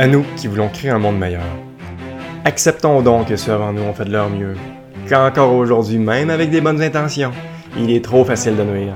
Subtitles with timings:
[0.00, 1.42] À nous qui voulons créer un monde meilleur.
[2.46, 4.54] Acceptons donc que ceux avant nous ont fait de leur mieux,
[5.06, 7.32] qu'encore aujourd'hui, même avec des bonnes intentions,
[7.76, 8.94] il est trop facile de nuire.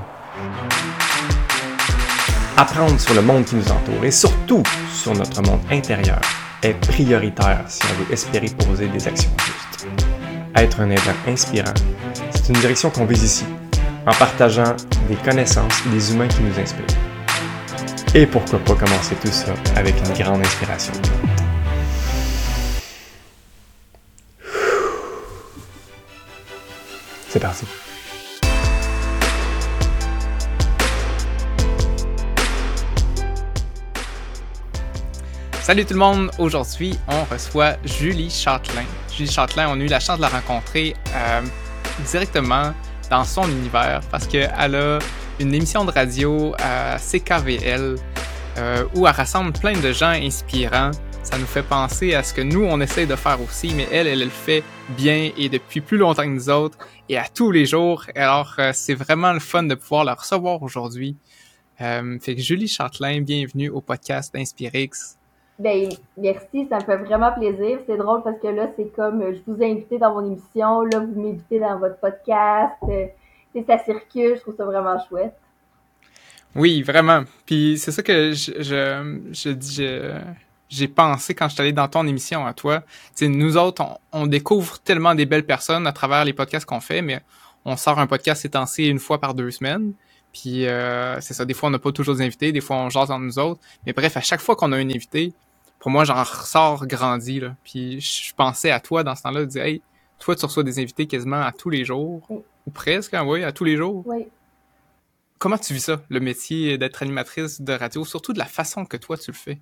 [2.56, 4.62] Apprendre sur le monde qui nous entoure et surtout
[4.94, 6.22] sur notre monde intérieur
[6.62, 9.86] est prioritaire si on veut espérer poser des actions justes.
[10.56, 11.74] Être un être inspirant,
[12.30, 13.44] c'est une direction qu'on vise ici,
[14.06, 14.74] en partageant
[15.10, 17.03] des connaissances et des humains qui nous inspirent.
[18.16, 20.92] Et pourquoi pas commencer tout ça avec une grande inspiration.
[27.28, 27.66] C'est parti.
[35.60, 36.30] Salut tout le monde!
[36.38, 38.84] Aujourd'hui, on reçoit Julie Châtelain.
[39.12, 41.42] Julie Châtelain, on a eu la chance de la rencontrer euh,
[42.08, 42.72] directement
[43.10, 44.98] dans son univers parce qu'elle a
[45.40, 47.96] une émission de radio à CKVL
[48.58, 50.92] euh, où elle rassemble plein de gens inspirants.
[51.22, 54.06] Ça nous fait penser à ce que nous, on essaie de faire aussi, mais elle,
[54.06, 57.66] elle, le fait bien et depuis plus longtemps que nous autres et à tous les
[57.66, 58.04] jours.
[58.14, 61.16] Alors, euh, c'est vraiment le fun de pouvoir la recevoir aujourd'hui.
[61.78, 65.16] fait que Julie Châtelain, bienvenue au podcast d'Inspirix.
[65.58, 67.78] Ben, merci, ça me fait vraiment plaisir.
[67.86, 71.00] C'est drôle parce que là, c'est comme je vous ai invité dans mon émission, là,
[71.00, 72.74] vous m'invitez dans votre podcast.
[73.56, 75.34] Euh, ça circule, je trouve ça vraiment chouette.
[76.54, 77.24] Oui, vraiment.
[77.46, 80.20] Puis c'est ça que je, je, je,
[80.68, 82.82] j'ai pensé quand je suis allé dans ton émission à toi.
[83.20, 87.20] nous autres, on, découvre tellement des belles personnes à travers les podcasts qu'on fait, mais
[87.64, 89.94] on sort un podcast étancé une fois par deux semaines.
[90.32, 92.90] Puis euh, c'est ça, des fois on n'a pas toujours des invités, des fois on
[92.90, 93.60] jase entre nous autres.
[93.86, 95.32] Mais bref, à chaque fois qu'on a un invité,
[95.84, 97.40] pour moi, j'en ressors grandi.
[97.40, 97.56] Là.
[97.62, 99.82] Puis je pensais à toi dans ce temps-là, je disais, hey,
[100.18, 102.26] toi, tu reçois des invités quasiment à tous les jours,
[102.66, 104.02] ou presque, hein, oui, à tous les jours.
[104.06, 104.28] Oui.
[105.38, 108.96] Comment tu vis ça, le métier d'être animatrice de radio, surtout de la façon que
[108.96, 109.58] toi, tu le fais?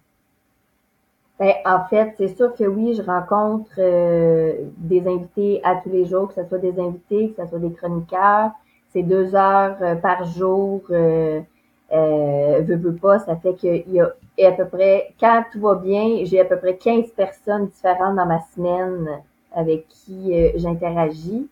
[1.39, 6.05] Ben, en fait, c'est sûr que oui, je rencontre euh, des invités à tous les
[6.05, 8.52] jours, que ce soit des invités, que ce soit des chroniqueurs.
[8.92, 10.83] C'est deux heures euh, par jour.
[10.90, 11.40] Euh,
[11.92, 14.14] euh, veux, veux pas, ça fait qu'il y a
[14.46, 18.27] à peu près, quand tout va bien, j'ai à peu près 15 personnes différentes dans
[18.27, 19.20] ma semaine
[19.55, 21.48] avec qui euh, j'interagis.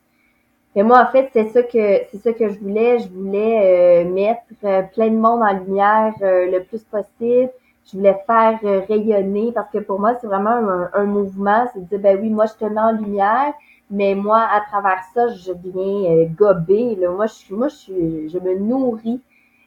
[0.76, 3.00] Et moi, en fait, c'est ça que c'est ça que je voulais.
[3.00, 7.50] Je voulais euh, mettre euh, plein de monde en lumière le plus possible.
[7.86, 11.66] Je voulais faire rayonner parce que pour moi, c'est vraiment un, mouvement.
[11.72, 13.52] C'est de dire, ben oui, moi, je te mets en lumière,
[13.90, 16.94] mais moi, à travers ça, je viens gober.
[16.94, 17.10] Là.
[17.10, 19.20] Moi, je suis, moi, je suis, je me nourris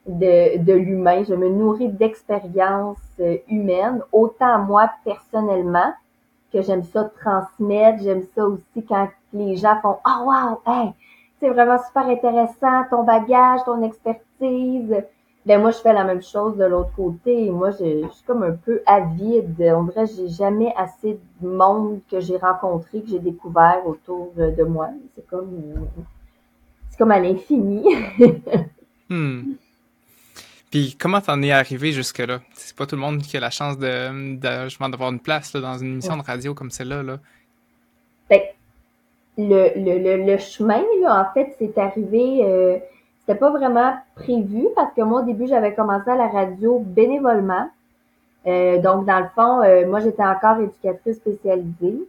[0.07, 1.23] de, de l'humain.
[1.27, 5.93] Je me nourris d'expériences euh, humaines, autant moi personnellement
[6.53, 8.03] que j'aime ça transmettre.
[8.03, 10.91] J'aime ça aussi quand les gens font «Oh wow, hey,
[11.39, 14.95] c'est vraiment super intéressant, ton bagage, ton expertise.»
[15.45, 17.49] Ben moi, je fais la même chose de l'autre côté.
[17.49, 19.55] Moi, je, suis comme un peu avide.
[19.55, 24.63] Dirait que j'ai jamais assez de monde que j'ai rencontré, que j'ai découvert autour de
[24.63, 24.87] moi.
[25.15, 25.89] C'est comme
[26.93, 27.83] c'est comme à l'infini.
[29.09, 29.53] hmm.
[30.73, 32.39] Puis comment t'en es arrivé jusque-là?
[32.55, 35.93] C'est pas tout le monde qui a la chance de, d'avoir une place dans une
[35.93, 37.03] émission de radio comme celle-là.
[37.03, 37.17] Là.
[38.27, 38.41] Ben,
[39.37, 42.39] le, le, le, chemin, là, en fait, c'est arrivé.
[42.43, 42.79] Euh,
[43.19, 47.69] c'était pas vraiment prévu parce que moi, au début, j'avais commencé à la radio bénévolement.
[48.47, 51.99] Euh, donc, dans le fond, euh, moi, j'étais encore éducatrice spécialisée.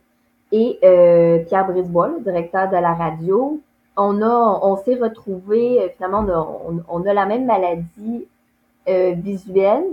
[0.52, 3.60] Et Pierre Brisebois, le directeur de la radio,
[3.98, 6.24] on a, on s'est retrouvés, finalement,
[6.66, 8.24] on on a la même maladie euh,
[8.86, 9.84] visuelle.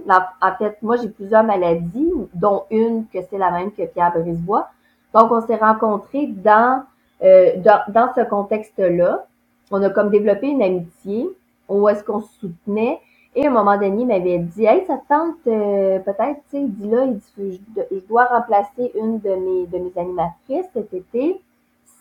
[0.41, 4.69] En fait, moi, j'ai plusieurs maladies, dont une que c'est la même que Pierre Brisebois.
[5.13, 6.83] Donc, on s'est rencontrés dans,
[7.23, 9.25] euh, dans, dans, ce contexte-là.
[9.71, 11.29] On a comme développé une amitié
[11.67, 12.99] où est-ce qu'on se soutenait.
[13.35, 16.61] Et à un moment donné, il m'avait dit, hey, ça tente euh, peut-être, tu sais,
[16.61, 20.93] il dit là, il dit, je, dois remplacer une de mes, de mes animatrices cet
[20.93, 21.41] été.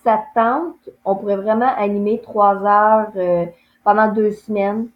[0.03, 3.47] Ça tente, on pourrait vraiment animer trois heures euh,
[3.85, 4.89] pendant deux semaines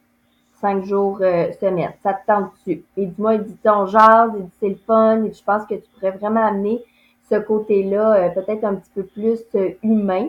[0.64, 1.92] cinq jours euh, semaine.
[2.02, 2.82] Ça te tente dessus.
[2.96, 5.74] Et dis-moi, il dit ton jazz, il dit c'est le fun, et je pense que
[5.74, 6.82] tu pourrais vraiment amener
[7.28, 10.28] ce côté-là euh, peut-être un petit peu plus euh, humain.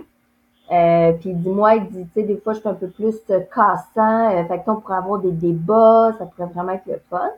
[0.72, 3.16] Euh, puis dis-moi, il dit, tu sais, des fois je suis un peu plus
[3.54, 7.30] cassant, fait que on pourrait avoir des débats, ça pourrait vraiment être le fun.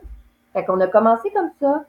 [0.52, 1.84] Fait qu'on a commencé comme ça.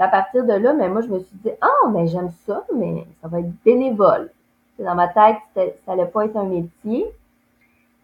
[0.00, 2.64] À partir de là, mais moi je me suis dit, ah, oh, mais j'aime ça,
[2.74, 4.30] mais ça va être bénévole.
[4.78, 5.36] Dans ma tête,
[5.84, 7.04] ça allait pas être un métier.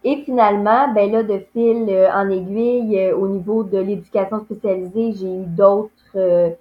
[0.07, 5.13] Et finalement, ben là, de fil euh, en aiguille, euh, au niveau de l'éducation spécialisée,
[5.13, 6.51] j'ai eu d'autres euh,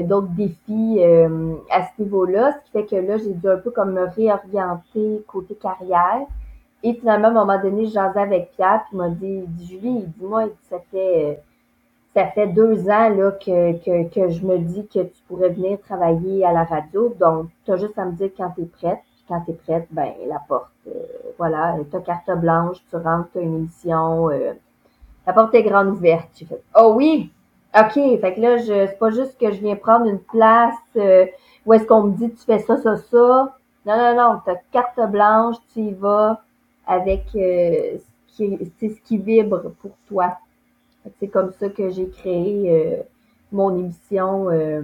[0.00, 1.00] d'autres défis
[1.70, 5.22] à ce niveau-là, ce qui fait que là, j'ai dû un peu comme me réorienter
[5.28, 6.26] côté carrière.
[6.82, 9.66] Et finalement, à un moment donné, je jasais avec Pierre, puis il m'a dit, dit
[9.66, 11.40] Julie, dis-moi, ça fait
[12.14, 15.78] ça fait deux ans là, que, que, que je me dis que tu pourrais venir
[15.80, 17.14] travailler à la radio.
[17.20, 18.98] Donc, tu as juste à me dire quand tu es prête.
[19.28, 20.92] Quand tu es prête, ben la porte, euh,
[21.38, 24.52] voilà, tu as carte blanche, tu rentres, tu as une émission, euh,
[25.26, 26.28] la porte est grande ouverte.
[26.34, 27.30] Tu fais Oh oui!
[27.74, 31.26] OK, fait que là, je c'est pas juste que je viens prendre une place euh,
[31.66, 33.56] où est-ce qu'on me dit tu fais ça, ça, ça.
[33.86, 36.42] Non, non, non, tu as carte blanche, tu y vas
[36.86, 37.98] avec ce,
[38.28, 40.36] qui, ce qui vibre pour toi.
[41.20, 43.02] C'est comme ça que j'ai créé euh,
[43.52, 44.82] mon émission, euh,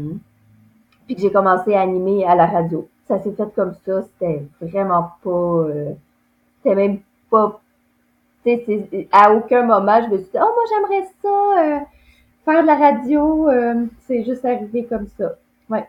[1.07, 2.89] puis que j'ai commencé à animer à la radio.
[3.11, 5.31] Ça s'est fait comme ça, c'était vraiment pas...
[5.31, 5.93] Euh,
[6.63, 7.61] c'était même pas...
[9.13, 11.87] À aucun moment, je me suis dit «Oh, moi, j'aimerais ça,
[12.45, 13.49] faire de la radio.
[14.07, 15.35] c'est juste arrivé comme ça.
[15.69, 15.85] Ouais.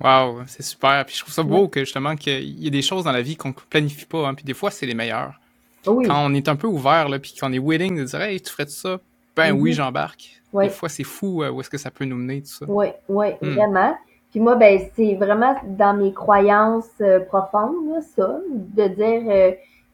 [0.00, 1.04] Wow, c'est super.
[1.04, 3.36] Puis je trouve ça beau que justement qu'il y a des choses dans la vie
[3.36, 4.26] qu'on planifie pas.
[4.28, 5.38] Hein, puis des fois, c'est les meilleures.
[5.84, 8.50] Quand on est un peu ouvert, là, puis qu'on est willing de dire Hey, tu
[8.50, 8.98] ferais ça?
[9.36, 9.74] Ben oui, mm-hmm.
[9.74, 10.42] j'embarque.
[10.62, 12.66] Des fois, c'est fou euh, où est-ce que ça peut nous mener, tout ça.
[12.68, 13.54] Oui, oui, hmm.
[13.54, 13.96] vraiment.
[14.34, 19.52] Puis moi, ben, c'est vraiment dans mes croyances euh, profondes, ça, de dire euh,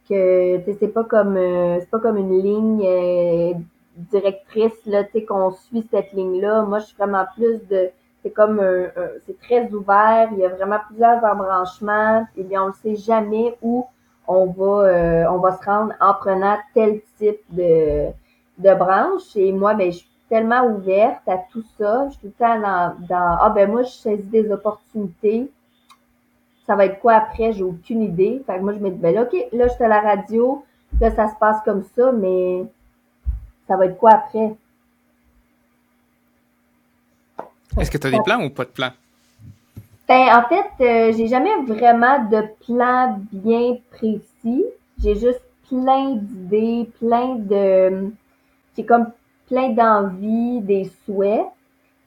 [0.08, 3.62] que c'est pas comme c'est pas comme une ligne
[4.10, 6.62] directrice, là, tu sais, qu'on suit cette ligne-là.
[6.62, 7.90] Moi, je suis vraiment plus de
[8.22, 8.62] c'est comme
[9.26, 13.58] c'est très ouvert, il y a vraiment plusieurs embranchements, et bien on ne sait jamais
[13.60, 13.86] où
[14.30, 18.06] on va, euh, on va se rendre en prenant tel type de,
[18.58, 19.36] de branche.
[19.36, 22.06] Et moi, ben, je suis tellement ouverte à tout ça.
[22.06, 25.50] Je suis tout le temps dans, dans ah ben moi, je saisis des opportunités.
[26.66, 27.52] Ça va être quoi après?
[27.52, 28.42] J'ai aucune idée.
[28.46, 30.64] Fait que moi, je me dis, ben là, OK, là, je suis à la radio.
[31.00, 32.64] Là, ça se passe comme ça, mais
[33.66, 34.54] ça va être quoi après?
[37.78, 38.92] Est-ce que tu as des plans ou pas de plans?
[40.08, 44.64] Ben, en fait, euh, j'ai jamais vraiment de plan bien précis.
[45.02, 48.10] J'ai juste plein d'idées, plein de...
[48.76, 49.06] J'ai comme
[49.50, 51.44] plein d'envies, des souhaits.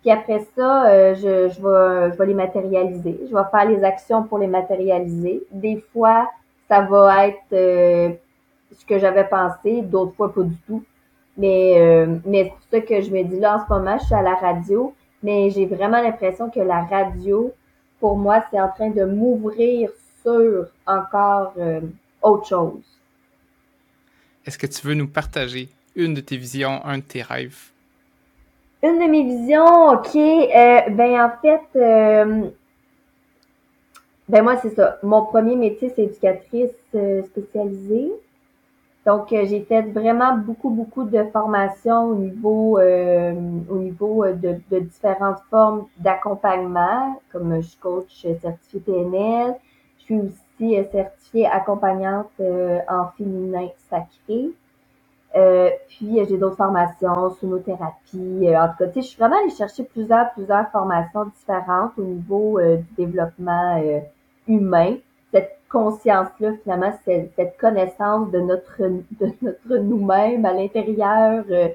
[0.01, 3.19] Puis après ça, euh, je, vais, les matérialiser.
[3.29, 5.43] Je vais faire les actions pour les matérialiser.
[5.51, 6.29] Des fois,
[6.67, 8.09] ça va être euh,
[8.75, 10.83] ce que j'avais pensé, d'autres fois pas du tout.
[11.37, 14.21] Mais, mais c'est ça que je me dis là en ce moment, je suis à
[14.21, 14.93] la radio,
[15.23, 17.51] mais j'ai vraiment l'impression que la radio,
[17.99, 19.89] pour moi, c'est en train de m'ouvrir
[20.23, 21.81] sur encore euh,
[22.21, 22.81] autre chose.
[24.45, 27.71] Est-ce que tu veux nous partager une de tes visions, un de tes rêves?
[28.83, 30.15] Une de mes visions, ok.
[30.15, 32.49] Euh, ben en fait, euh,
[34.27, 34.97] ben moi c'est ça.
[35.03, 36.71] Mon premier métier c'est éducatrice
[37.25, 38.11] spécialisée.
[39.05, 43.33] Donc, euh, j'ai fait vraiment beaucoup, beaucoup de formations au niveau, euh,
[43.69, 49.55] au niveau euh, de, différentes formes d'accompagnement, comme je suis coach certifié PNL.
[49.99, 54.51] Je suis aussi certifiée accompagnante en féminin sacré.
[55.88, 58.47] Puis, j'ai d'autres formations, sonothérapie.
[58.56, 62.03] en tout cas, tu sais, je suis vraiment allée chercher plusieurs, plusieurs formations différentes au
[62.03, 63.81] niveau du développement
[64.47, 64.95] humain.
[65.31, 71.69] Cette conscience-là, finalement, cette connaissance de notre, de notre nous-mêmes à l'intérieur euh,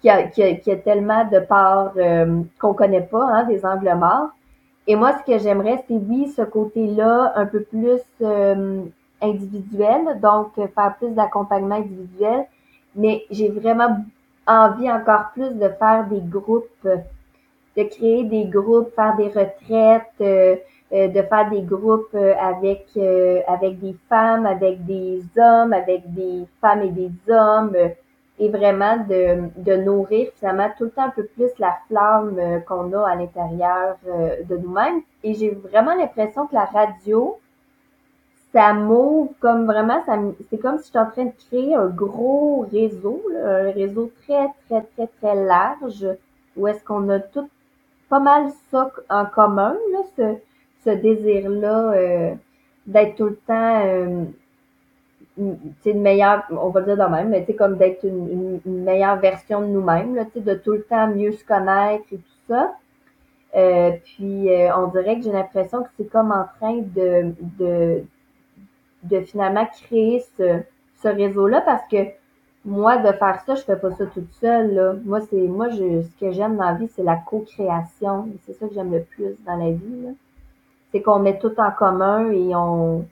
[0.00, 3.64] qui, a, qui, a, qui, a, tellement de parts euh, qu'on connaît pas, hein, des
[3.64, 4.28] angles morts.
[4.86, 8.82] Et moi, ce que j'aimerais, c'est oui, ce côté-là un peu plus euh,
[9.22, 12.46] individuel, donc faire plus d'accompagnement individuel,
[12.94, 14.04] mais j'ai vraiment
[14.46, 20.56] envie encore plus de faire des groupes, de créer des groupes, faire des retraites,
[20.92, 26.12] euh, de faire des groupes euh, avec euh, avec des femmes, avec des hommes, avec
[26.12, 27.76] des femmes et des hommes,
[28.40, 32.92] et vraiment de, de nourrir finalement tout le temps un peu plus la flamme qu'on
[32.92, 35.02] a à l'intérieur de nous-mêmes.
[35.22, 37.38] Et j'ai vraiment l'impression que la radio,
[38.52, 40.18] ça m'ouvre comme vraiment, ça,
[40.50, 44.82] c'est comme si j'étais en train de créer un gros réseau, un réseau très, très,
[44.82, 46.06] très, très large,
[46.56, 47.48] où est-ce qu'on a tout
[48.08, 50.34] pas mal ça en commun, là, ce,
[50.84, 52.34] ce désir-là euh,
[52.86, 54.24] d'être tout le temps euh,
[55.38, 59.66] une meilleure, on va dire de même, mais comme d'être une, une, meilleure version de
[59.66, 62.74] nous-mêmes, là, de tout le temps mieux se connaître et tout ça.
[63.56, 68.04] Euh, puis on dirait que j'ai l'impression que c'est comme en train de, de,
[69.02, 70.60] de finalement créer ce,
[71.02, 71.96] ce réseau-là parce que
[72.64, 74.74] moi, de faire ça, je fais pas ça toute seule.
[74.74, 74.94] Là.
[75.04, 78.28] Moi, c'est moi je, ce que j'aime dans la vie, c'est la co-création.
[78.44, 80.14] C'est ça que j'aime le plus dans la vie.
[80.92, 83.06] C'est qu'on met tout en commun et on,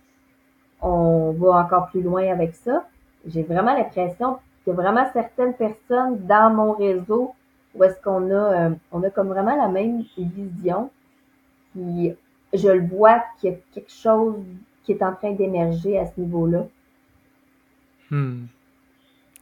[0.82, 2.84] on va encore plus loin avec ça.
[3.26, 7.34] J'ai vraiment l'impression que vraiment certaines personnes dans mon réseau
[7.74, 10.90] où est-ce qu'on a, euh, on a comme vraiment la même vision.
[11.72, 12.14] Puis
[12.52, 14.34] je le vois qu'il y a quelque chose
[14.88, 16.66] qui est en train d'émerger à ce niveau-là.
[18.10, 18.46] Hmm.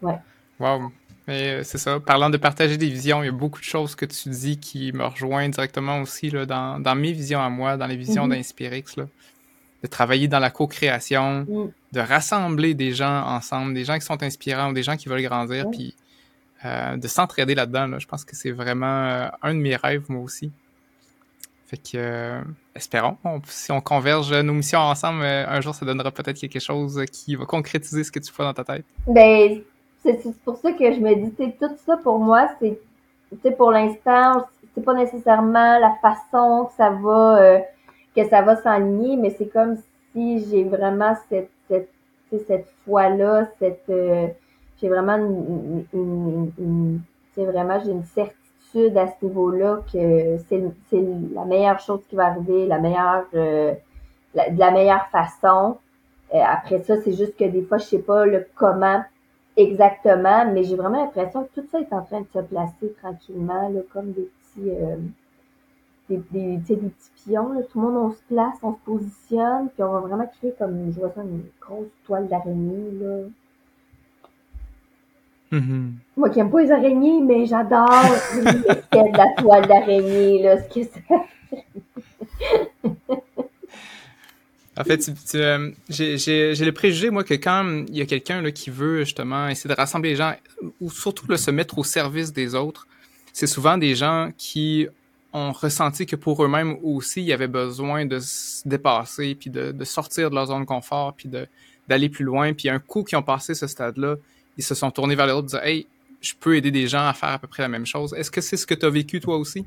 [0.03, 0.19] Ouais.
[0.59, 0.91] Wow.
[1.29, 4.07] Mais c'est ça, parlant de partager des visions, il y a beaucoup de choses que
[4.07, 7.87] tu dis qui me rejoignent directement aussi là, dans, dans mes visions à moi, dans
[7.87, 8.85] les visions mm d'Inspirix.
[8.97, 11.71] De travailler dans la co-création, mm.
[11.93, 15.71] de rassembler des gens ensemble, des gens qui sont inspirants, des gens qui veulent grandir,
[15.71, 15.95] puis
[16.65, 18.01] euh, de s'entraider là-dedans.
[18.01, 20.51] Je pense que c'est vraiment euh, un de mes rêves, moi aussi.
[21.69, 22.41] Fait que, euh,
[22.77, 27.35] espérons, si on converge nos missions ensemble, un jour, ça donnera peut-être quelque chose qui
[27.35, 28.85] va concrétiser ce que tu fais dans ta tête.
[29.07, 29.63] Ben,
[30.03, 34.85] c'est pour ça que je me dis, tout ça pour moi, c'est, pour l'instant, c'est
[34.85, 37.61] pas nécessairement la façon que ça va,
[38.15, 39.77] que ça va s'enligner, mais c'est comme
[40.13, 41.91] si j'ai vraiment cette, cette,
[42.47, 43.91] cette foi-là, cette,
[44.81, 47.01] j'ai vraiment une,
[47.37, 52.67] vraiment j'ai une certitude à ce niveau-là que c'est la meilleure chose qui va arriver,
[52.67, 53.73] la meilleure euh,
[54.35, 55.79] de la meilleure façon.
[56.35, 59.03] Euh, après ça, c'est juste que des fois, je sais pas le comment
[59.57, 63.69] exactement, mais j'ai vraiment l'impression que tout ça est en train de se placer tranquillement,
[63.69, 64.97] là, comme des petits euh,
[66.09, 67.53] des, des, des, petits pions.
[67.53, 67.63] Là.
[67.63, 70.93] Tout le monde, on se place, on se positionne, puis on va vraiment créer comme,
[70.93, 73.23] je vois ça, une grosse toile d'araignée, là.
[75.53, 75.91] Mm-hmm.
[76.17, 77.89] Moi qui n'aime pas les araignées, mais j'adore
[78.93, 81.17] la toile d'araignée, là, ce que ça
[84.79, 89.05] En fait, euh, j'ai le préjugé, moi, que quand il y a quelqu'un qui veut
[89.05, 90.35] justement essayer de rassembler les gens,
[90.81, 92.87] ou surtout se mettre au service des autres,
[93.33, 94.87] c'est souvent des gens qui
[95.33, 99.73] ont ressenti que pour eux-mêmes aussi, il y avait besoin de se dépasser, puis de,
[99.73, 101.31] de sortir de leur zone de confort, puis
[101.89, 102.53] d'aller plus loin.
[102.53, 104.17] Puis un coup qui ont passé ce stade-là,
[104.57, 105.87] ils se sont tournés vers l'autre, disant Hey,
[106.21, 108.15] je peux aider des gens à faire à peu près la même chose.
[108.15, 109.67] Est-ce que c'est ce que tu as vécu toi aussi?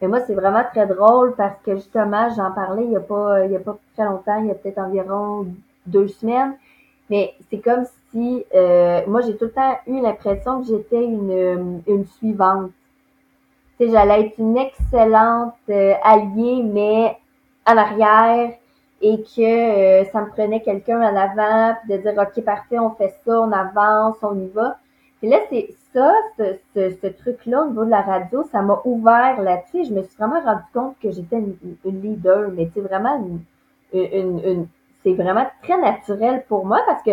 [0.00, 3.44] Et moi, c'est vraiment très drôle parce que justement, j'en parlais il n'y a pas
[3.46, 5.46] il y a pas très longtemps, il y a peut-être environ
[5.86, 6.56] deux semaines.
[7.10, 11.82] Mais c'est comme si euh, moi j'ai tout le temps eu l'impression que j'étais une,
[11.86, 12.70] une suivante.
[13.80, 17.16] J'allais être une excellente euh, alliée, mais
[17.66, 18.52] en arrière,
[19.00, 22.90] et que euh, ça me prenait quelqu'un en avant, puis de dire OK, parfait, on
[22.90, 24.78] fait ça, on avance, on y va.
[25.22, 29.84] Et là, c'est ça, ce, truc-là au niveau de la radio, ça m'a ouvert là-dessus.
[29.86, 33.16] Je me suis vraiment rendu compte que j'étais une, leader, mais c'est vraiment
[33.92, 34.66] une,
[35.02, 37.12] c'est vraiment très naturel pour moi parce que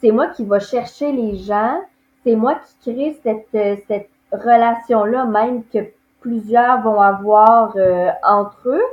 [0.00, 1.80] c'est moi qui va chercher les gens,
[2.24, 5.78] c'est moi qui crée cette, cette relation-là, même que
[6.20, 8.84] plusieurs vont avoir euh, entre eux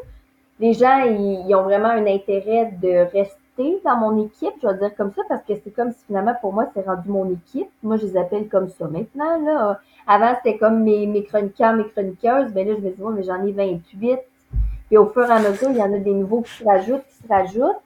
[0.61, 4.95] les gens, ils, ont vraiment un intérêt de rester dans mon équipe, je vais dire
[4.95, 7.69] comme ça, parce que c'est comme si finalement, pour moi, c'est rendu mon équipe.
[7.81, 9.41] Moi, je les appelle comme ça maintenant.
[9.41, 9.79] Là.
[10.07, 12.51] Avant, c'était comme mes, mes chroniqueurs, mes chroniqueuses.
[12.53, 14.19] Mais là, je me dis, mais j'en ai 28.
[14.91, 17.05] Et au fur et à mesure, il y en a des nouveaux qui se rajoutent,
[17.07, 17.81] qui se rajoutent.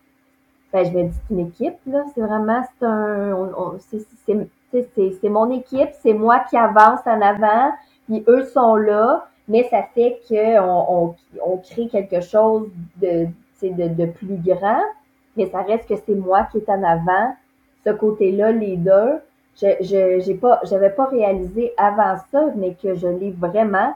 [0.74, 2.04] Ben, je me dis, c'est une équipe, là.
[2.14, 3.78] C'est vraiment, c'est un,
[5.22, 7.72] c'est mon équipe, c'est moi qui avance en avant,
[8.08, 13.28] puis eux sont là mais ça fait qu'on on, crée quelque chose de,
[13.62, 14.82] de, de plus grand,
[15.38, 17.36] mais ça reste que c'est moi qui est en avant.
[17.86, 19.20] Ce côté-là, les deux,
[19.62, 20.62] je je j'ai pas
[20.96, 23.94] pas réalisé avant ça, mais que je l'ai vraiment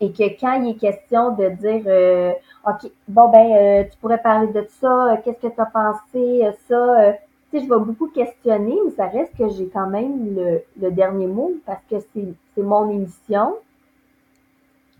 [0.00, 2.32] et que quand il est question de dire euh,
[2.66, 6.42] OK, bon ben euh, tu pourrais parler de ça, euh, qu'est-ce que tu as pensé,
[6.68, 7.12] ça,
[7.50, 10.90] tu sais, je vais beaucoup questionner, mais ça reste que j'ai quand même le, le
[10.90, 13.54] dernier mot parce que c'est, c'est mon émission.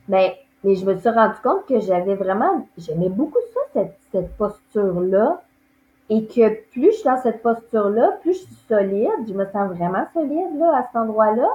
[0.08, 4.36] Mais, mais je me suis rendu compte que j'avais vraiment, j'aimais beaucoup ça, cette, cette
[4.36, 5.42] posture-là.
[6.10, 9.70] Et que plus je suis dans cette posture-là, plus je suis solide, je me sens
[9.74, 11.48] vraiment solide là, à cet endroit-là.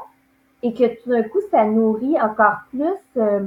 [0.64, 2.84] Et que tout d'un coup, ça nourrit encore plus,
[3.18, 3.42] euh,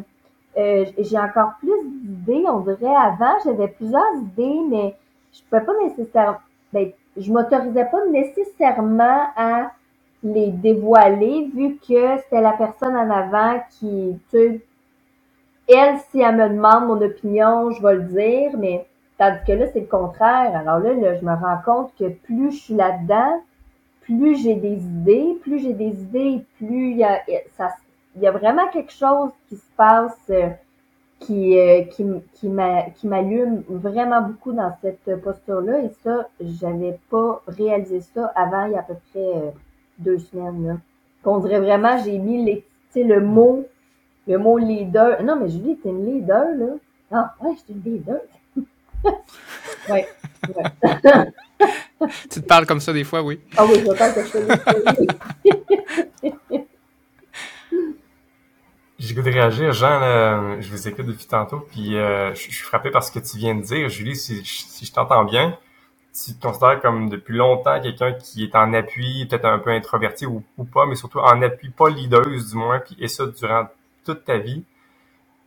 [0.56, 2.44] euh, j'ai encore plus d'idées.
[2.48, 4.96] On dirait avant, j'avais plusieurs idées, mais
[5.32, 6.38] je pouvais pas nécessairement,
[6.72, 9.72] ben, je m'autorisais pas nécessairement à
[10.22, 14.62] les dévoiler vu que c'était la personne en avant qui, tu
[15.68, 18.86] elle, si elle me demande mon opinion, je vais le dire, mais
[19.18, 20.56] tandis que là, c'est le contraire.
[20.56, 23.42] Alors là, là, je me rends compte que plus je suis là-dedans,
[24.02, 28.32] plus j'ai des idées, plus j'ai des idées, plus il y a, il y a
[28.32, 30.48] vraiment quelque chose qui se passe euh,
[31.20, 32.04] qui, euh, qui,
[32.34, 32.48] qui
[33.06, 35.82] m'allume vraiment beaucoup dans cette posture-là.
[35.82, 39.50] Et ça, j'avais pas réalisé ça avant il y a à peu près euh,
[39.98, 40.66] deux semaines.
[40.66, 40.74] Là.
[41.24, 42.64] On dirait vraiment, j'ai mis les,
[42.96, 43.64] le mot
[44.26, 45.22] le mot leader.
[45.22, 46.66] Non, mais Julie, t'es une leader, là.
[47.10, 48.20] Ah, ouais, je suis une leader.
[49.88, 50.08] ouais,
[50.48, 50.64] ouais.
[52.30, 53.40] tu te parles comme ça des fois, oui.
[53.56, 54.38] Ah oui, je parle que je
[58.98, 59.72] J'ai goût de réagir.
[59.72, 63.36] Jean, je vous écoute depuis tantôt, puis euh, je, suis frappé par ce que tu
[63.36, 63.88] viens de dire.
[63.88, 65.58] Julie, si, si je t'entends bien,
[66.12, 70.26] tu te considères comme depuis longtemps quelqu'un qui est en appui, peut-être un peu introverti
[70.26, 73.66] ou, pas, mais surtout en appui, pas leaduse du moins, puis et ça durant
[74.04, 74.64] toute ta vie.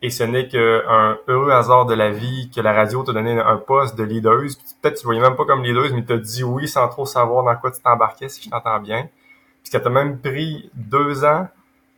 [0.02, 3.56] Et ce n'est qu'un heureux hasard de la vie que la radio t'a donné un
[3.56, 4.56] poste de leaduse.
[4.82, 7.44] Peut-être tu le voyais même pas comme leaduse, mais t'as dit oui sans trop savoir
[7.44, 9.08] dans quoi tu t'embarquais, si je t'entends bien.
[9.62, 11.48] Puis ça t'a même pris deux ans,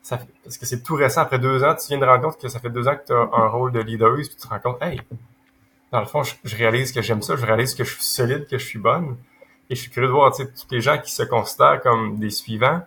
[0.08, 2.60] parce que c'est tout récent, après deux ans, tu viens de rendre compte que ça
[2.60, 4.82] fait deux ans que tu as un rôle de leaduse, puis tu te rends compte,
[4.82, 5.00] hey,
[5.90, 8.58] dans le fond, je, réalise que j'aime ça, je réalise que je suis solide, que
[8.58, 9.16] je suis bonne.
[9.70, 12.30] Et je suis curieux de voir, tu tous les gens qui se considèrent comme des
[12.30, 12.82] suivants,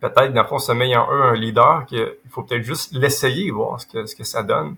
[0.00, 3.80] peut-être, dans le fond, met en eux un leader, qu'il faut peut-être juste l'essayer, voir
[3.80, 4.76] ce que, ce que ça donne,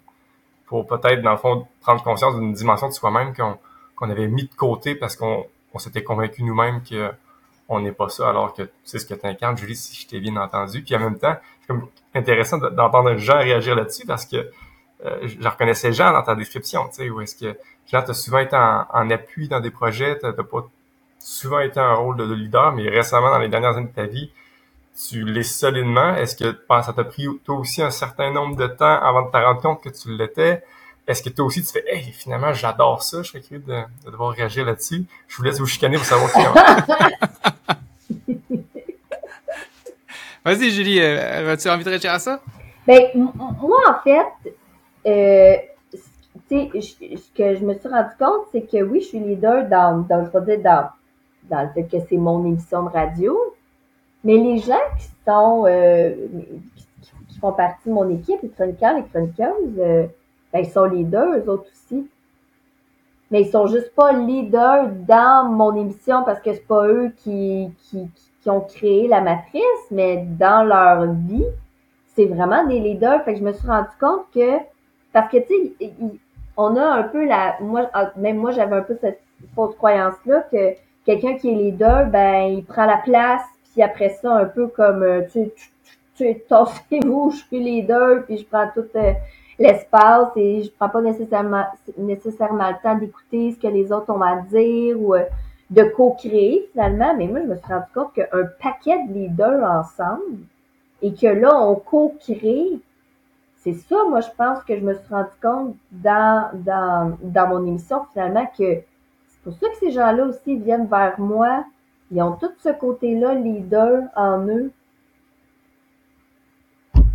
[0.67, 3.59] pour peut-être, dans le fond, prendre conscience d'une dimension de soi-même qu'on
[4.01, 7.11] qu'on avait mis de côté parce qu'on on, s'était convaincu nous-mêmes que
[7.69, 10.19] on n'est pas ça, alors que c'est ce que tu incarnes, Julie, si je t'ai
[10.19, 10.83] bien entendu.
[10.83, 14.51] Puis en même temps, c'est comme intéressant d'entendre Jean réagir là-dessus parce que
[15.05, 18.39] euh, je reconnaissais Jean dans ta description, tu sais, où est-ce que Jean, t'as souvent
[18.39, 20.67] été en, appui dans des projets, t'as pas
[21.21, 24.33] souvent été un rôle de, leader, mais récemment, dans les dernières années de ta vie,
[25.09, 26.15] tu l'es solidement?
[26.17, 29.37] Est-ce que ça t'a pris toi aussi un certain nombre de temps avant de te
[29.37, 30.63] rendre compte que tu l'étais?
[31.07, 34.11] Est-ce que toi aussi tu fais Hey, finalement j'adore ça, je serais curieux de, de,
[34.11, 35.05] devoir réagir là-dessus.
[35.29, 36.41] Je vous laisse vous chicaner pour savoir qui
[40.45, 42.41] Vas-y Julie, euh, as-tu envie de réagir à ça?
[42.87, 44.27] Ben, moi en fait,
[45.07, 45.57] euh,
[46.51, 50.25] ce que je me suis rendu compte, c'est que oui, je suis leader dans, dans
[50.25, 50.89] je vais dire, dans,
[51.57, 53.39] dans le fait que c'est mon émission de radio,
[54.25, 56.15] mais les gens qui sont, euh,
[57.29, 60.07] qui, font partie de mon équipe, les chroniqueurs, les chroniqueuses, euh,
[60.53, 62.07] ben, ils sont leaders, eux autres aussi.
[63.31, 67.71] Mais ils sont juste pas leaders dans mon émission parce que c'est pas eux qui,
[67.85, 68.09] qui,
[68.43, 71.47] qui ont créé la matrice, mais dans leur vie,
[72.15, 73.23] c'est vraiment des leaders.
[73.25, 74.59] Fait que je me suis rendu compte que
[75.13, 75.93] parce que, tu sais,
[76.57, 77.57] on a un peu la...
[77.61, 79.21] Moi, même moi, j'avais un peu cette
[79.55, 80.75] fausse croyance-là que
[81.05, 85.03] quelqu'un qui est leader, ben, il prend la place, puis après ça, un peu comme,
[85.03, 85.51] euh, tu
[86.17, 89.13] tu tassez-vous, je suis leader, puis je prends tout euh,
[89.59, 91.65] l'espace et je prends pas nécessairement,
[91.97, 95.23] nécessairement le temps d'écouter ce que les autres ont à dire ou euh,
[95.71, 97.15] de co-créer finalement.
[97.17, 100.41] Mais moi, je me suis rendu compte qu'un paquet de leaders ensemble
[101.01, 102.81] et que là, on co-crée
[103.63, 107.67] c'est ça, moi, je pense que je me suis rendu compte dans, dans, dans mon
[107.67, 108.81] émission, finalement, que
[109.29, 111.65] c'est pour ça que ces gens-là aussi viennent vers moi.
[112.11, 114.73] Ils ont tout ce côté-là, leader en eux.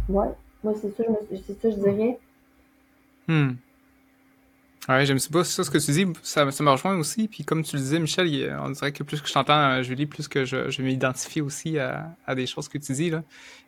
[0.08, 0.27] Ouais,
[0.63, 1.03] moi, c'est ça,
[1.45, 2.19] c'est ça, je dirais.
[3.27, 3.53] Hmm.
[4.88, 7.27] Ouais, j'aime pas ça ce que tu dis, ça, ça me rejoint aussi.
[7.27, 10.05] Puis comme tu le disais, Michel, on dirait que plus que je t'entends, euh, Julie,
[10.05, 13.10] plus que je, je m'identifie aussi à, à, des choses que tu dis.
[13.10, 13.23] Là.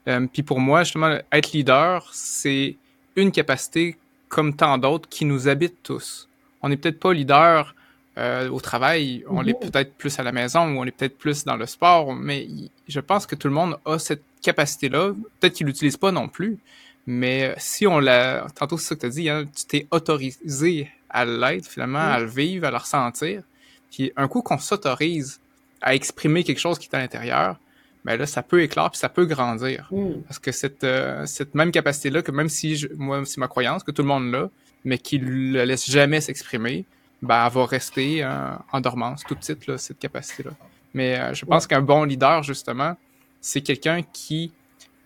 [0.07, 2.75] Euh, puis pour moi, justement, être leader, c'est
[3.15, 3.97] une capacité
[4.29, 6.29] comme tant d'autres qui nous habitent tous.
[6.61, 7.73] On n'est peut-être pas leader
[8.17, 9.69] euh, au travail, on est mhm.
[9.69, 12.47] peut-être plus à la maison ou on est peut-être plus dans le sport, mais
[12.87, 15.13] je pense que tout le monde a cette capacité-là.
[15.39, 16.57] Peut-être qu'il l'utilise pas non plus,
[17.05, 20.89] mais si on l'a, tantôt c'est ça que tu as dit, hein, tu t'es autorisé
[21.09, 23.43] à l'être, finalement, à le vivre, à le ressentir.
[23.91, 25.39] Puis un coup qu'on s'autorise
[25.81, 27.57] à exprimer quelque chose qui est à l'intérieur,
[28.03, 29.89] ben là, ça peut éclore puis ça peut grandir.
[29.91, 30.21] Mm.
[30.27, 33.83] Parce que cette, euh, cette même capacité-là, que même si je, moi, c'est ma croyance,
[33.83, 34.49] que tout le monde l'a,
[34.85, 36.85] mais qui le laisse jamais s'exprimer,
[37.21, 40.51] ben, elle va rester euh, en dormance tout de suite, là, cette capacité-là.
[40.93, 42.95] Mais euh, je pense qu'un bon leader, justement,
[43.41, 44.51] c'est quelqu'un qui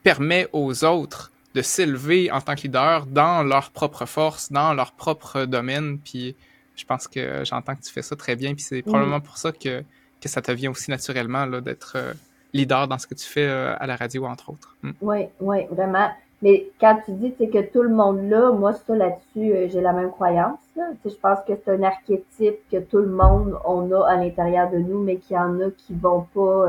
[0.03, 4.93] permet aux autres de s'élever en tant que leader dans leur propre force, dans leur
[4.93, 5.99] propre domaine.
[5.99, 6.35] Puis
[6.75, 8.53] je pense que j'entends que tu fais ça très bien.
[8.53, 9.83] Puis c'est probablement pour ça que,
[10.21, 12.13] que ça te vient aussi naturellement là, d'être euh,
[12.53, 14.75] leader dans ce que tu fais à la radio, entre autres.
[15.01, 15.27] Oui, mm.
[15.39, 16.11] oui, vraiment.
[16.41, 19.93] Mais quand tu dis que tout le monde là, moi, ça là-dessus, euh, j'ai la
[19.93, 20.59] même croyance.
[20.75, 24.79] Je pense que c'est un archétype que tout le monde, on a à l'intérieur de
[24.79, 26.67] nous, mais qu'il y en a qui vont pas...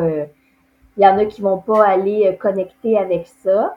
[0.96, 3.76] il y en a qui vont pas aller connecter avec ça.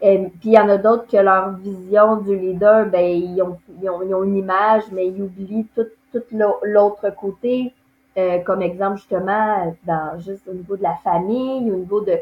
[0.00, 3.58] Et, puis il y en a d'autres que leur vision du leader, ben ils ont,
[3.82, 6.22] ils ont, ils ont une image, mais ils oublient tout, tout
[6.62, 7.72] l'autre côté.
[8.18, 12.14] Euh, comme exemple justement dans juste au niveau de la famille, au niveau de,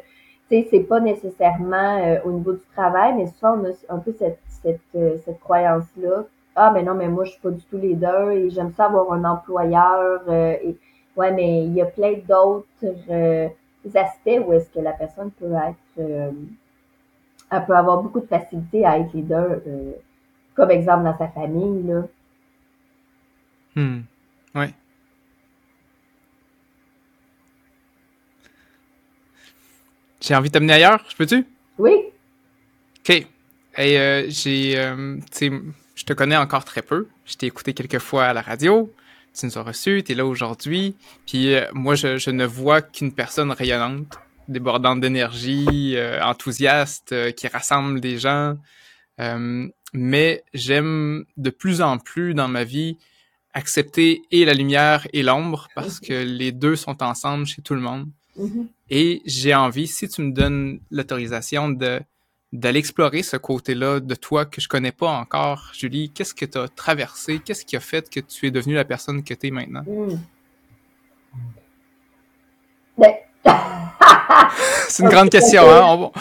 [0.48, 4.14] sais, c'est pas nécessairement euh, au niveau du travail, mais souvent on a un peu
[4.18, 6.24] cette cette, euh, cette croyance là.
[6.56, 9.12] Ah mais non mais moi je suis pas du tout leader et j'aime ça avoir
[9.12, 10.76] un employeur et
[11.16, 12.66] ouais mais il y a plein d'autres
[13.94, 16.32] aspects où est-ce que la personne peut être
[17.50, 19.92] elle peut avoir beaucoup de facilité à être leader, euh,
[20.54, 21.82] comme exemple dans sa famille.
[21.82, 22.02] Là.
[23.76, 24.00] Hmm.
[24.54, 24.66] Oui.
[30.26, 31.46] J'ai envie de t'amener ailleurs, je peux-tu?
[31.76, 31.92] Oui.
[33.00, 33.10] OK.
[33.10, 33.28] Et
[33.78, 35.52] euh, j'ai, euh, tu sais,
[35.94, 37.08] je te connais encore très peu.
[37.26, 38.90] Je t'ai écouté quelques fois à la radio.
[39.38, 40.96] tu nous as reçus, tu es là aujourd'hui.
[41.26, 47.30] Puis euh, moi, je, je, ne vois qu'une personne rayonnante, débordante d'énergie, euh, enthousiaste, euh,
[47.30, 48.56] qui rassemble des gens.
[49.92, 52.96] mais j'aime de plus en plus dans ma vie
[53.52, 57.82] accepter et la lumière et l'ombre parce que les deux sont ensemble chez tout le
[57.82, 58.08] monde.
[58.38, 58.66] Mm-hmm.
[58.96, 62.00] Et j'ai envie, si tu me donnes l'autorisation de
[62.52, 65.72] d'aller explorer ce côté-là de toi que je connais pas encore.
[65.72, 67.40] Julie, qu'est-ce que tu as traversé?
[67.40, 69.82] Qu'est-ce qui a fait que tu es devenue la personne que tu es maintenant?
[69.84, 70.16] Hmm.
[72.96, 73.14] Ben...
[74.88, 76.12] C'est une grande question, hein?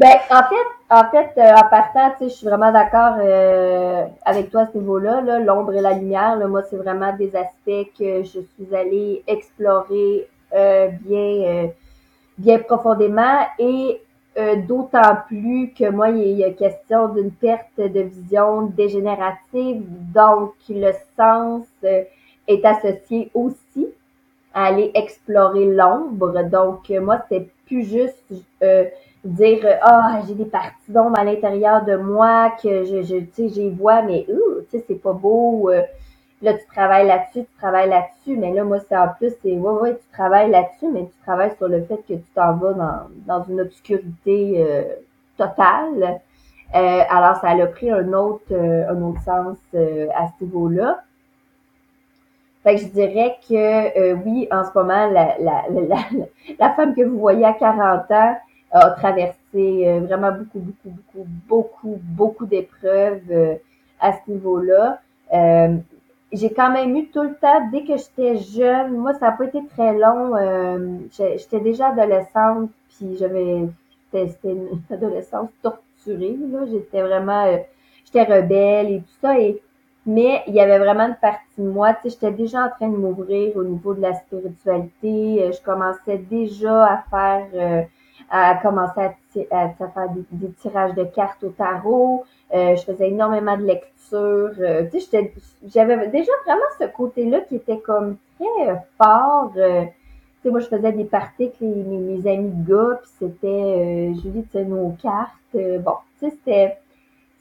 [0.00, 4.04] Ben, en fait, en fait, euh, en partant, tu sais, je suis vraiment d'accord euh,
[4.24, 5.20] avec toi à ce niveau-là.
[5.20, 9.22] Là, L'ombre et la lumière, là, moi, c'est vraiment des aspects que je suis allée
[9.28, 11.70] explorer euh, bien,
[12.38, 14.00] bien profondément et
[14.38, 20.52] euh, d'autant plus que moi, il y a question d'une perte de vision dégénérative, donc
[20.68, 22.02] le sens euh,
[22.46, 23.88] est associé aussi
[24.52, 26.42] à aller explorer l'ombre.
[26.50, 28.22] Donc, euh, moi, c'était plus juste
[29.24, 33.48] dire ah j'ai des parties d'ombre à l'intérieur de moi que je, je tu sais
[33.48, 34.34] j'y vois mais tu
[34.70, 35.68] sais c'est pas beau
[36.42, 39.80] là, tu travailles là-dessus, tu travailles là-dessus, mais là, moi, c'est en plus, c'est, ouais,
[39.80, 43.00] ouais, tu travailles là-dessus, mais tu travailles sur le fait que tu t'en vas dans,
[43.26, 44.82] dans une obscurité euh,
[45.38, 46.20] totale.
[46.74, 51.02] Euh, alors, ça a pris un autre, euh, un autre sens à ce niveau-là.
[52.62, 55.96] Fait que je dirais que oui, en ce moment, la, la, la,
[56.58, 58.36] la, femme que vous voyez à 40 ans
[58.72, 63.58] a traversé vraiment beaucoup, beaucoup, beaucoup, beaucoup, beaucoup d'épreuves
[64.00, 64.98] à ce niveau-là
[66.32, 69.44] j'ai quand même eu tout le temps, dès que j'étais jeune, moi, ça n'a pas
[69.44, 70.34] été très long.
[70.36, 73.68] Euh, j'étais déjà adolescente, puis j'avais.
[74.12, 76.66] C'était une adolescence torturée, là.
[76.66, 77.44] J'étais vraiment.
[77.46, 77.58] Euh,
[78.04, 79.38] j'étais rebelle et tout ça.
[79.38, 79.60] Et,
[80.04, 82.88] mais il y avait vraiment une partie de moi, tu sais, j'étais déjà en train
[82.88, 85.42] de m'ouvrir au niveau de la spiritualité.
[85.42, 87.86] Euh, je commençais déjà à faire.
[88.30, 89.00] à commencer
[89.50, 92.24] à, faire des, des, tirages de cartes au tarot.
[92.52, 95.32] Je faisais énormément de lectures euh, tu sais,
[95.66, 99.52] j'avais déjà vraiment ce côté-là qui était comme très euh, fort.
[99.56, 99.90] Euh, tu
[100.42, 104.94] sais, moi, je faisais des parties avec mes, amis gars, puis c'était Julie de nos
[105.02, 105.32] cartes.
[105.54, 106.76] bon, tu sais, c'était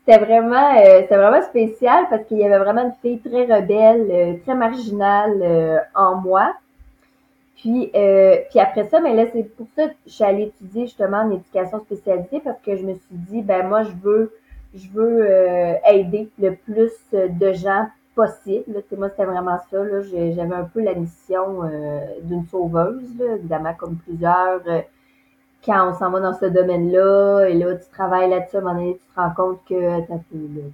[0.05, 4.53] c'était vraiment c'était vraiment spécial parce qu'il y avait vraiment une fille très rebelle, très
[4.53, 6.53] marginale en moi.
[7.55, 11.21] Puis, puis après ça, mais là, c'est pour ça que je suis allée étudier justement
[11.21, 14.31] en éducation spécialisée parce que je me suis dit, ben moi, je veux
[14.75, 18.83] je veux euh, aider le plus de gens possible.
[18.97, 19.77] moi, c'était vraiment ça.
[20.03, 24.61] J'avais un peu la mission euh, d'une sauveuse, évidemment, comme plusieurs.
[24.67, 24.81] Euh,
[25.65, 28.75] quand on s'en va dans ce domaine-là, et là, tu travailles là-dessus, à un moment
[28.75, 29.75] donné, tu te rends compte que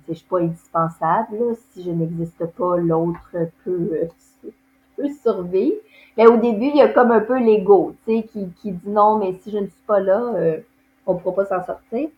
[0.09, 1.37] je suis pas indispensable.
[1.71, 3.31] Si je n'existe pas, l'autre
[3.63, 4.09] peut,
[4.97, 5.77] peut survivre.
[6.17, 9.33] Mais au début, il y a comme un peu l'ego, qui, qui dit non, mais
[9.41, 10.33] si je ne suis pas là,
[11.05, 12.09] on ne pourra pas s'en sortir.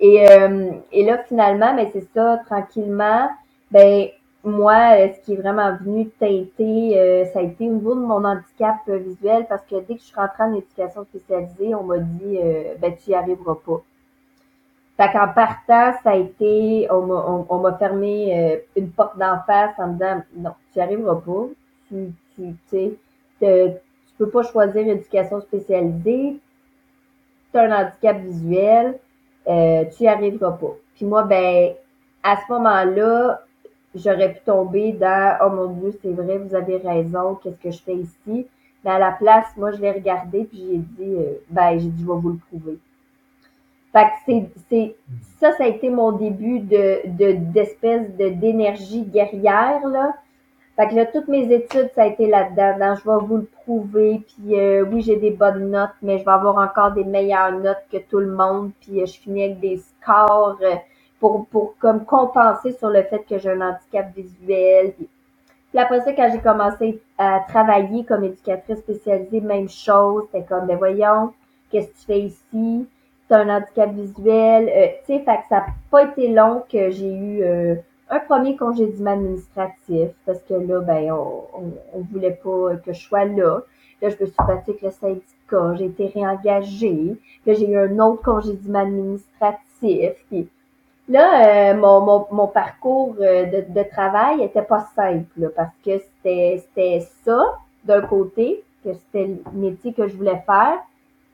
[0.00, 3.28] Et, euh, et là, finalement, mais ben, c'est ça, tranquillement,
[3.70, 4.08] ben
[4.44, 8.00] moi, euh, ce qui est vraiment venu teinter, euh, ça a été au niveau de
[8.00, 11.98] mon handicap visuel parce que dès que je suis rentrée en éducation spécialisée, on m'a
[11.98, 12.38] dit
[12.78, 13.82] ben tu y arriveras pas.
[14.96, 19.72] Fait qu'en partant, ça a été, on m'a, on, m'a fermé une porte d'en face
[19.78, 21.46] en me disant non, tu y arriveras pas.
[21.88, 22.96] Tu, tu, sais,
[23.40, 26.38] tu peux pas choisir éducation spécialisée.
[27.52, 28.98] Tu as un handicap visuel
[29.48, 30.76] euh, tu y arriveras pas.
[30.94, 31.72] Puis moi, ben,
[32.22, 33.40] à ce moment-là,
[33.94, 37.82] j'aurais pu tomber dans Oh mon Dieu, c'est vrai, vous avez raison, qu'est-ce que je
[37.82, 38.46] fais ici?
[38.84, 42.02] Mais à la place, moi, je l'ai regardé, puis j'ai dit euh, ben, j'ai dit,
[42.02, 42.78] je vais vous le prouver.
[43.92, 44.96] Fait que c'est, c'est,
[45.40, 50.14] ça, ça a été mon début de, de, d'espèce de, d'énergie guerrière, là.
[50.76, 52.94] Fait que là, toutes mes études, ça a été là-dedans.
[52.94, 56.56] je vais vous le Puis euh, oui, j'ai des bonnes notes, mais je vais avoir
[56.56, 58.72] encore des meilleures notes que tout le monde.
[58.80, 60.76] Puis euh, je finis avec des scores euh,
[61.20, 64.94] pour, pour comme compenser sur le fait que j'ai un handicap visuel.
[64.96, 70.24] Puis, après ça, quand j'ai commencé à travailler comme éducatrice spécialisée, même chose.
[70.32, 71.34] C'était comme, ben voyons,
[71.70, 72.86] qu'est-ce que tu fais ici?
[73.28, 74.70] Tu as un handicap visuel.
[75.06, 77.78] tu sais, fait que ça n'a pas été long que j'ai eu
[78.10, 81.44] un premier congédiement administratif parce que là, ben, on,
[81.94, 83.60] on, voulait pas que je sois là.
[84.00, 87.16] Là, je me suis battue avec le syndicat, j'ai été réengagée.
[87.44, 90.12] Là, j'ai eu un autre congédiement administratif.
[91.08, 95.98] Là, euh, mon, mon, mon, parcours euh, de, de, travail était pas simple parce que
[95.98, 100.78] c'était, c'était ça d'un côté, que c'était le métier que je voulais faire.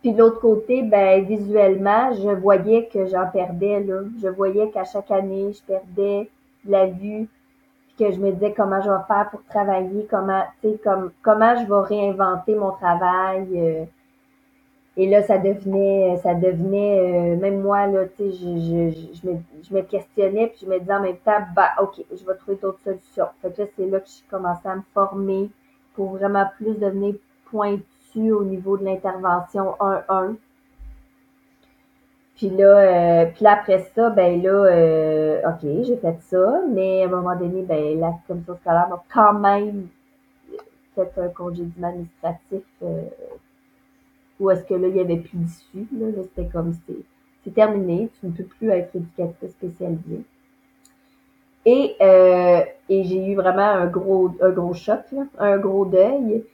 [0.00, 4.02] Puis de l'autre côté, ben visuellement, je voyais que j'en perdais là.
[4.22, 6.28] Je voyais qu'à chaque année, je perdais
[6.66, 7.28] la vue,
[7.98, 10.44] que je me disais comment je vais faire pour travailler, comment,
[10.82, 13.48] comme, comment je vais réinventer mon travail.
[13.54, 13.84] Euh.
[14.96, 19.28] et là, ça devenait, ça devenait, euh, même moi, là, tu sais, je, je, je,
[19.28, 22.34] me, je me questionnais, puis je me disais en même temps, bah, OK, je vais
[22.36, 23.28] trouver d'autres solutions.
[23.42, 25.50] Fait que là, c'est là que j'ai commencé à me former
[25.94, 27.14] pour vraiment plus devenir
[27.50, 30.34] pointu au niveau de l'intervention 1-1.
[32.36, 37.02] Puis là, euh, puis là, après ça, ben là, euh, OK, j'ai fait ça, mais
[37.02, 39.86] à un moment donné, ben la commission scolaire m'a quand même
[40.96, 43.02] fait un congédiement administratif euh,
[44.40, 45.86] où est-ce que là, il n'y avait plus d'issue.
[45.92, 46.74] Là, là c'était comme,
[47.44, 50.24] c'est terminé, tu ne peux plus être éducatrice spécialisée.
[51.66, 56.44] Et, euh, et j'ai eu vraiment un gros, un gros choc, là, un gros deuil.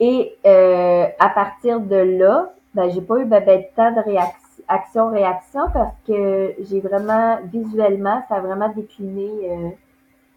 [0.00, 4.47] Et euh, à partir de là, ben, j'ai pas eu ben, ben, temps de réaction
[4.68, 9.70] action-réaction parce que j'ai vraiment, visuellement, ça a vraiment décliné euh,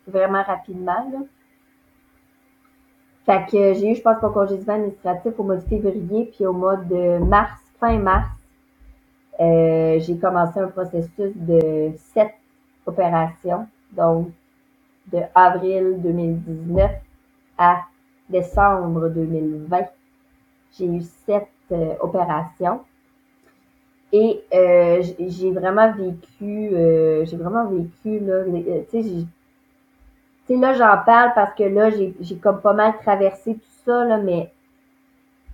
[0.08, 1.08] vraiment rapidement.
[1.12, 1.20] Là.
[3.26, 6.54] Fait que j'ai eu, je pense, mon congédiement administratif au mois de février, puis au
[6.54, 8.30] mois de mars, fin mars,
[9.40, 12.34] euh, j'ai commencé un processus de sept
[12.86, 14.30] opérations, donc
[15.12, 16.92] de avril 2019
[17.58, 17.82] à
[18.30, 19.86] décembre 2020.
[20.74, 22.82] J'ai eu sept euh, opérations.
[24.14, 30.98] Et euh, j'ai vraiment vécu, euh, j'ai vraiment vécu, là, euh, tu sais, là, j'en
[31.06, 34.52] parle parce que là, j'ai comme pas mal traversé tout ça, là, mais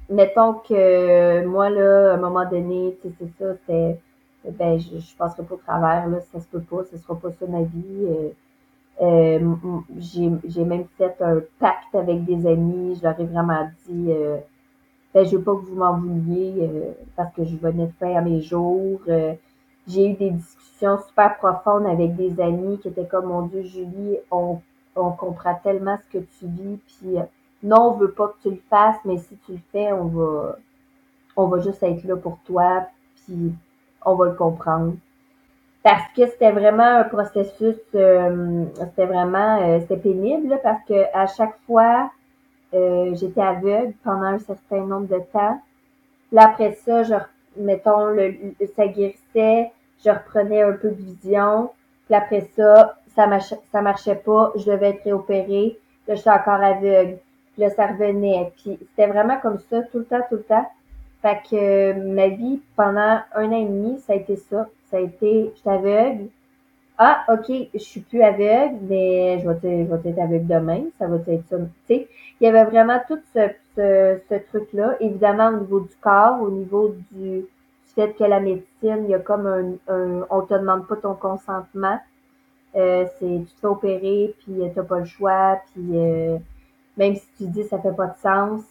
[0.10, 4.00] mettons que moi, là, à un moment donné, tu sais, c'est ça, c'était,
[4.54, 7.32] ben, je, je passerai pas au travers, là, ça se peut pas, ce sera pas
[7.32, 8.08] ça ma vie.
[9.00, 9.40] Euh,
[10.00, 14.10] j'ai même fait un pacte avec des amis, je leur ai vraiment dit,
[15.18, 18.22] ben, je veux pas que vous m'en vouliez euh, parce que je venais de faire
[18.22, 19.00] mes jours.
[19.08, 19.34] Euh,
[19.88, 24.18] j'ai eu des discussions super profondes avec des amis qui étaient comme mon Dieu, Julie,
[24.30, 24.62] on,
[24.96, 27.24] on comprend tellement ce que tu vis, puis euh,
[27.64, 30.58] non, on veut pas que tu le fasses, mais si tu le fais, on va
[31.36, 32.86] on va juste être là pour toi,
[33.26, 33.54] puis
[34.06, 34.94] on va le comprendre.
[35.82, 42.04] Parce que c'était vraiment un processus, c'était vraiment, c'était pénible, parce que à chaque fois,
[42.06, 42.08] euh,
[42.72, 45.60] j'étais aveugle pendant un certain nombre de temps.
[46.32, 47.14] Là, après ça, je,
[47.58, 48.34] mettons, le,
[48.76, 49.72] ça guérissait,
[50.04, 51.72] je reprenais un peu de vision.
[52.06, 55.80] Puis après ça, ça marchait, ça marchait pas, je devais être réopérée.
[56.08, 57.18] Là, j'étais encore aveugle.
[57.54, 58.52] Puis là, ça revenait.
[58.58, 60.70] Puis c'était vraiment comme ça, tout le temps, tout le temps.
[61.22, 64.68] Fait que euh, ma vie, pendant un an et demi, ça a été ça.
[64.92, 66.30] Ça a été, j'étais aveugle,
[66.98, 71.08] ah, OK, je suis plus aveugle, mais je vais, je vais être aveugle demain, ça
[71.08, 71.58] va être ça.
[71.58, 72.08] Tu sais,
[72.42, 74.96] il y avait vraiment tout ce, ce, ce truc-là.
[75.00, 77.46] Évidemment, au niveau du corps, au niveau du,
[77.98, 81.16] fait que la médecine, il y a comme un, un on te demande pas ton
[81.16, 82.00] consentement.
[82.76, 86.38] Euh, c'est tu te fais opérer, puis euh, t'as pas le choix, puis euh,
[86.96, 88.62] même si tu dis ça fait pas de sens,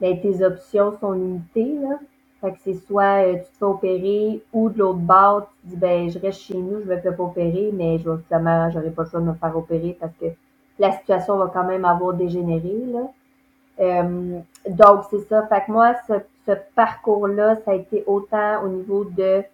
[0.00, 2.00] ben, tes options sont limitées, là.
[2.42, 5.76] Fait que c'est soit euh, tu te fais opérer ou de l'autre bord, tu dis
[5.76, 8.18] ben je reste chez nous, je vais pas opérer, mais je vais
[8.72, 10.26] j'aurai pas le choix de me faire opérer parce que
[10.80, 12.74] la situation va quand même avoir dégénéré.
[12.86, 13.08] Là.
[13.80, 15.46] Euh, donc c'est ça.
[15.46, 16.14] Fait que moi, ce,
[16.46, 19.44] ce parcours-là, ça a été autant au niveau de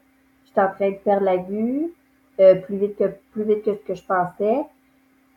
[0.47, 1.93] j'étais en train de perdre la vue,
[2.41, 4.65] euh, plus vite que plus vite que ce que je pensais.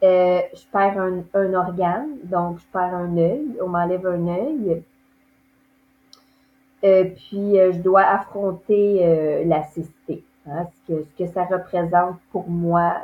[0.02, 4.84] je perds un, un organe, donc je perds un œil, on m'enlève un œil.
[6.84, 11.46] Euh, puis euh, je dois affronter euh, la cécité, hein, ce, que, ce que ça
[11.46, 12.96] représente pour moi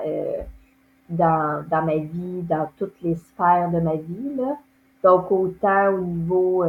[1.10, 4.36] dans, dans ma vie, dans toutes les sphères de ma vie.
[4.36, 4.58] Là.
[5.04, 6.66] Donc autant au niveau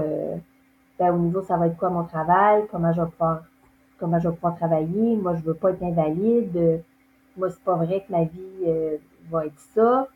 [0.99, 3.43] ben, au niveau ça va être quoi mon travail, comment je vais pouvoir
[3.99, 6.83] comment je vais pouvoir travailler, moi je veux pas être invalide,
[7.37, 10.07] moi c'est pas vrai que ma vie va être ça.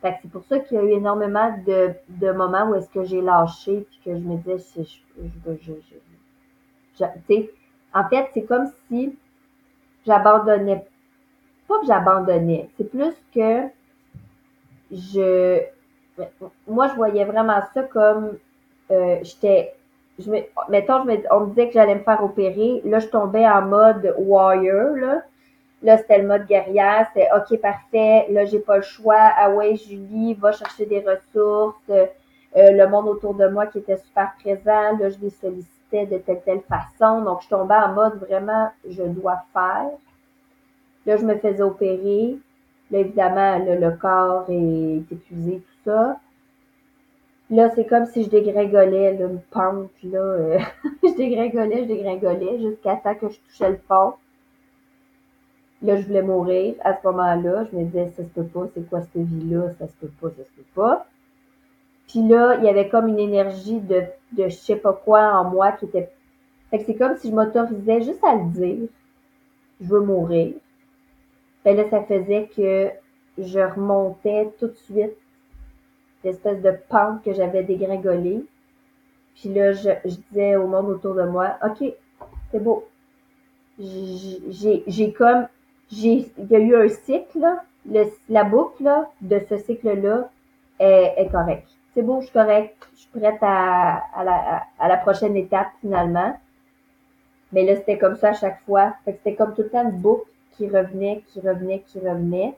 [0.00, 3.04] Fait c'est pour ça qu'il y a eu énormément de, de moments où est-ce que
[3.04, 6.11] j'ai lâché puis que je me disais je, je, je, je
[7.94, 9.16] en fait, c'est comme si
[10.06, 10.84] j'abandonnais.
[11.68, 13.68] Pas que j'abandonnais, c'est plus que
[14.90, 15.62] je.
[16.68, 18.38] Moi, je voyais vraiment ça comme
[18.90, 19.74] euh, j'étais.
[20.68, 22.82] Mettons, on me disait que j'allais me faire opérer.
[22.84, 24.96] Là, je tombais en mode warrior.
[24.96, 25.22] Là,
[25.82, 27.06] là c'était le mode guerrière.
[27.12, 28.26] C'était OK, parfait.
[28.30, 29.30] Là, j'ai pas le choix.
[29.36, 31.88] Ah ouais, Julie, va chercher des ressources.
[31.88, 32.06] Euh,
[32.54, 34.98] le monde autour de moi qui était super présent.
[34.98, 37.22] Là, je les sollicite de telle telle façon.
[37.22, 39.90] Donc, je tombais en mode vraiment, je dois faire.
[41.06, 42.38] Là, je me faisais opérer.
[42.90, 46.18] Là, évidemment, le corps est épuisé, tout ça.
[47.50, 50.18] Là, c'est comme si je dégringolais, là, une pente, là.
[50.18, 50.58] Euh,
[51.02, 54.14] je dégringolais, je dégringolais jusqu'à temps que je touchais le fond.
[55.82, 56.74] Là, je voulais mourir.
[56.82, 59.72] À ce moment-là, je me disais, ça se peut pas, c'est quoi cette vie-là?
[59.78, 61.06] Ça se peut pas, ça se peut pas.
[62.12, 65.48] Puis là, il y avait comme une énergie de, de je sais pas quoi en
[65.48, 66.10] moi qui était.
[66.70, 68.88] Fait que c'est comme si je m'autorisais juste à le dire.
[69.80, 70.52] Je veux mourir.
[71.64, 72.90] Ben là, ça faisait que
[73.38, 75.16] je remontais tout de suite
[76.22, 78.44] l'espèce de pente que j'avais dégringolée.
[79.34, 81.94] Puis là, je, je disais au monde autour de moi, OK,
[82.50, 82.86] c'est beau.
[83.78, 85.46] J'ai comme
[85.90, 87.56] j'ai il y a eu un cycle,
[88.28, 88.90] la boucle
[89.22, 90.28] de ce cycle-là
[90.78, 91.70] est, est correcte.
[91.94, 95.68] C'est beau, je suis correcte, je suis prête à, à, la, à la prochaine étape
[95.80, 96.34] finalement.
[97.52, 98.94] Mais là, c'était comme ça à chaque fois.
[99.04, 102.54] Fait que c'était comme tout le temps une boucle qui revenait, qui revenait, qui revenait.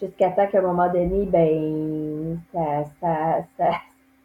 [0.00, 3.70] Jusqu'à temps qu'à un moment donné, ben, ça, ça, ça,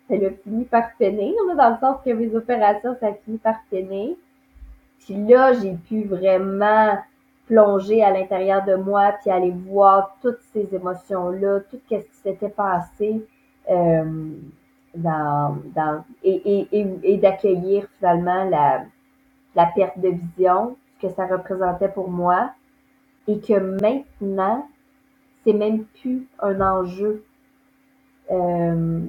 [0.07, 3.55] ça a fini par peiner, dans le sens que mes opérations, ça a fini par
[3.69, 4.17] peiner.
[4.99, 6.97] Puis là, j'ai pu vraiment
[7.45, 12.49] plonger à l'intérieur de moi, puis aller voir toutes ces émotions-là, tout ce qui s'était
[12.49, 13.23] passé
[13.69, 18.83] dans, dans et, et, et, d'accueillir finalement la,
[19.55, 22.51] la perte de vision, ce que ça représentait pour moi,
[23.27, 24.67] et que maintenant,
[25.43, 27.23] c'est même plus un enjeu.
[28.31, 29.01] Euh,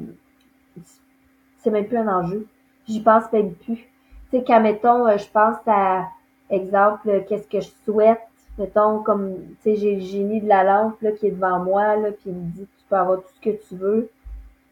[1.58, 2.46] c'est même plus un enjeu.
[2.86, 3.76] J'y pense même plus.
[3.76, 6.08] Tu sais, quand, mettons, euh, je pense à,
[6.48, 8.20] exemple, euh, qu'est-ce que je souhaite,
[8.58, 11.96] mettons, comme, tu sais, j'ai le génie de la lampe, là, qui est devant moi,
[11.96, 14.10] là, puis il me dit, tu peux avoir tout ce que tu veux.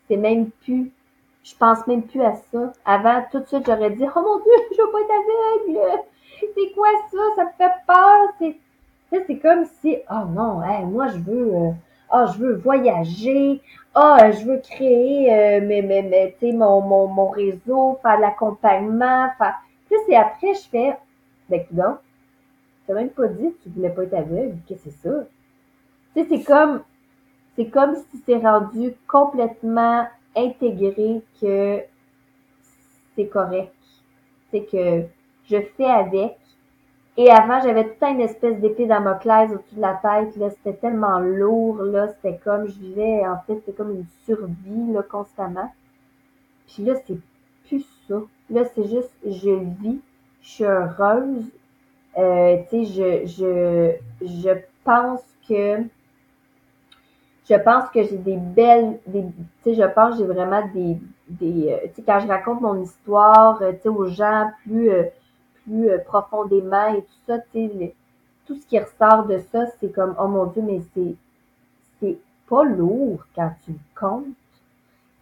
[0.09, 0.91] C'est même plus,
[1.45, 2.73] je pense même plus à ça.
[2.85, 6.03] Avant, tout de suite, j'aurais dit, oh mon Dieu, je veux pas être aveugle!
[6.41, 7.19] C'est quoi ça?
[7.37, 8.29] Ça me fait peur!
[8.39, 8.57] C'est,
[9.27, 11.71] c'est comme si, oh non, hey, moi, je veux, euh,
[12.13, 13.61] oh, je veux voyager,
[13.95, 19.29] ah, je veux créer euh, mais, mais, mais, mon, mon, mon réseau, faire de l'accompagnement,
[19.39, 19.55] faire.
[19.89, 20.97] Puis c'est après, je fais,
[21.49, 21.97] ben, non,
[22.87, 24.57] tu même pas dit que tu voulais pas être aveugle.
[24.67, 25.25] Qu'est-ce que c'est ça?
[26.15, 26.83] Tu sais, c'est comme,
[27.59, 31.81] c'est comme si c'est rendu complètement intégré que
[33.17, 33.75] c'est correct.
[34.53, 35.03] C'est que
[35.51, 36.39] je fais avec,
[37.17, 40.37] et avant, j'avais tout une espèce d'épée d'Amoclès au-dessus de la tête.
[40.37, 41.83] Là, c'était tellement lourd.
[41.83, 45.69] Là, c'était comme, je vivais, en fait, c'était comme une survie, là, constamment.
[46.69, 47.19] Puis là, c'est
[47.67, 48.23] plus ça.
[48.51, 49.51] Là, c'est juste, je
[49.83, 49.99] vis,
[50.43, 51.45] je suis heureuse.
[52.19, 54.51] Euh, tu sais, je, je, je
[54.85, 55.83] pense que,
[57.49, 59.31] je pense que j'ai des belles, des, tu
[59.63, 62.83] sais, je pense que j'ai vraiment des, des, euh, tu sais, quand je raconte mon
[62.83, 64.91] histoire, euh, tu sais, aux gens plus,
[65.65, 67.95] plus euh, profondément et tout ça, tu sais,
[68.47, 71.15] tout ce qui ressort de ça, c'est comme, oh mon Dieu, mais c'est,
[72.01, 74.25] c'est pas lourd quand tu le comptes.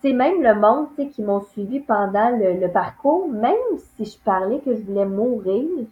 [0.01, 3.55] Tu sais, même le monde, tu sais, qui m'ont suivi pendant le, parcours, même
[3.97, 5.87] si je parlais que je voulais mourir,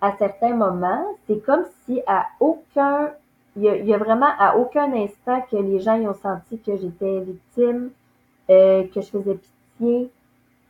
[0.00, 3.10] à certains moments, c'est comme si à aucun,
[3.56, 7.20] il y, a, vraiment à aucun instant que les gens y ont senti que j'étais
[7.20, 7.90] victime,
[8.50, 9.38] euh, que je faisais
[9.78, 10.10] pitié,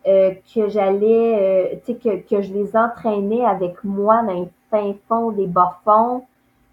[0.06, 4.48] euh, que j'allais, euh, tu sais, que, que je les entraînais avec moi dans les
[4.70, 6.24] fin fond des bas-fonds.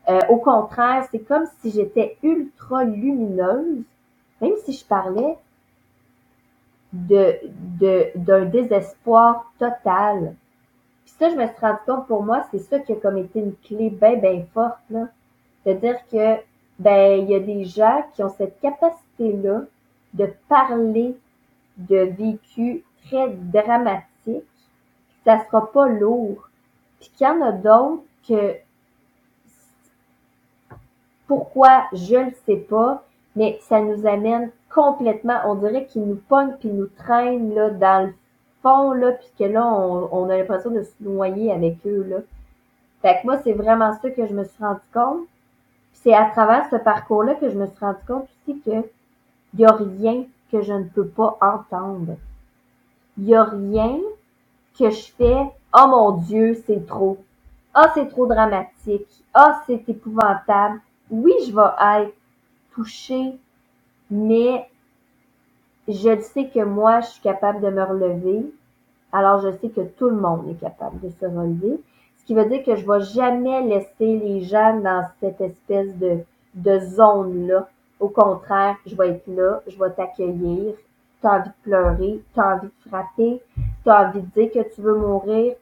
[0.10, 3.84] Euh, au contraire, c'est comme si j'étais ultra lumineuse,
[4.42, 5.38] même si je parlais
[6.92, 7.36] de,
[7.80, 10.36] de, d'un désespoir total.
[11.06, 13.40] Puis ça, je me suis rendu compte pour moi, c'est ça qui a comme été
[13.40, 15.08] une clé bien, bien forte, là.
[15.66, 16.42] De dire que,
[16.80, 19.62] ben, il y a des gens qui ont cette capacité-là
[20.14, 21.16] de parler
[21.78, 24.44] de vécu très dramatique,
[25.26, 26.50] ça sera pas lourd.
[27.00, 28.56] Puis qu'il y en a d'autres que
[31.28, 33.04] pourquoi je le sais pas,
[33.36, 38.08] mais ça nous amène complètement, on dirait qu'ils nous pognent puis nous traînent là dans
[38.08, 38.14] le
[38.62, 42.18] fond là, puis que là on, on a l'impression de se noyer avec eux là.
[43.02, 45.28] Fait que moi c'est vraiment ça que je me suis rendu compte.
[46.04, 48.90] C'est à travers ce parcours-là que je me suis rendu compte aussi que
[49.54, 52.18] il y a rien que je ne peux pas entendre
[53.18, 54.00] il n'y a rien
[54.78, 55.38] que je fais,
[55.74, 57.18] oh mon Dieu, c'est trop.
[57.76, 59.24] Oh, c'est trop dramatique.
[59.38, 60.82] Oh, c'est épouvantable.
[61.10, 62.14] Oui, je vais être
[62.74, 63.38] touchée,
[64.10, 64.68] mais
[65.88, 68.52] je sais que moi, je suis capable de me relever.
[69.12, 71.80] Alors, je sais que tout le monde est capable de se relever.
[72.24, 76.20] Ce qui veut dire que je vais jamais laisser les gens dans cette espèce de,
[76.56, 77.68] de zone-là.
[78.00, 80.74] Au contraire, je vais être là, je vais t'accueillir,
[81.22, 83.42] tu as envie de pleurer, tu as envie de frapper,
[83.84, 85.56] tu as envie de dire que tu veux mourir,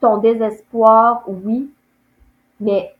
[0.00, 1.72] ton désespoir, oui,
[2.60, 2.94] mais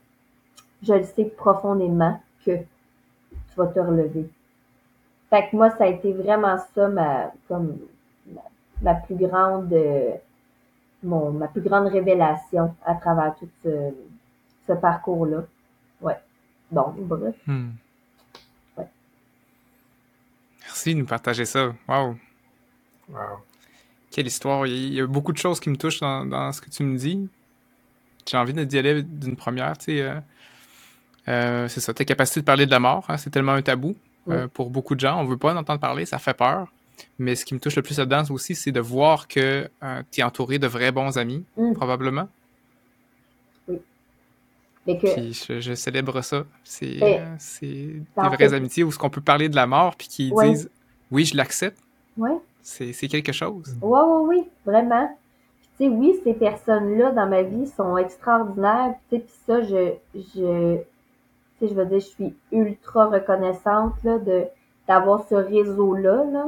[0.83, 4.29] je le sais profondément que tu vas te relever.
[5.29, 7.77] Fait que moi, ça a été vraiment ça ma, comme,
[8.81, 9.73] ma, plus grande,
[11.03, 13.91] mon, ma plus grande révélation à travers tout ce,
[14.67, 15.43] ce parcours-là.
[16.01, 16.17] Ouais.
[16.71, 17.35] Donc, bref.
[17.47, 17.69] Hmm.
[20.69, 21.73] Merci de nous partager ça.
[21.87, 22.15] Wow.
[23.09, 23.19] Wow.
[24.11, 24.67] Quelle histoire.
[24.67, 27.27] Il y a beaucoup de choses qui me touchent dans, ce que tu me dis.
[28.27, 29.77] J'ai envie de d'y aller d'une première.
[29.79, 30.19] Tu sais, euh,
[31.27, 33.95] euh, c'est ça, ta capacité de parler de la mort, hein, c'est tellement un tabou
[34.29, 35.19] euh, pour beaucoup de gens.
[35.19, 36.67] On veut pas en entendre parler, ça fait peur.
[37.17, 39.69] Mais ce qui me touche le plus là-dedans aussi, c'est de voir que
[40.11, 41.73] tu es entouré de vrais bons amis, mm.
[41.73, 42.27] probablement.
[43.67, 43.79] Oui.
[44.85, 46.45] Puis je, célèbre ça.
[46.63, 50.69] C'est des vraies amitiés où ce qu'on peut parler de la mort puis qui disent
[51.11, 51.79] oui, je l'accepte.
[52.17, 52.31] Oui.
[52.61, 53.75] C'est quelque chose.
[53.81, 55.09] Oui, oui, oui, vraiment.
[55.77, 58.95] Tu sais, oui, ces personnes-là dans ma vie sont extraordinaires.
[59.09, 60.83] Tu sais, puis ça, je, je, tu
[61.59, 64.43] sais, je veux dire, je suis ultra reconnaissante là, de
[64.87, 66.45] d'avoir ce réseau-là, là,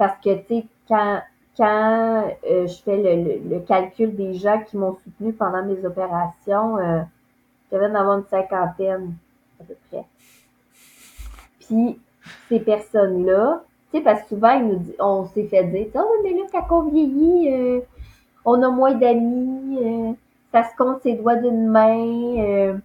[0.00, 1.20] parce que, tu sais, quand,
[1.58, 6.78] quand euh, je fais le, le, calcul des gens qui m'ont soutenu pendant mes opérations,
[6.78, 7.02] euh,
[7.70, 9.12] j'avais d'avoir une cinquantaine,
[9.60, 10.06] à peu près.
[11.60, 12.00] Puis,
[12.48, 16.22] ces personnes-là, tu sais, parce que souvent, ils nous dit, on s'est fait dire, oh,
[16.22, 17.80] mais là, quand on vieillit, euh,
[18.46, 20.12] on a moins d'amis, euh,
[20.50, 22.38] ça se compte ses doigts d'une main.
[22.38, 22.78] Euh.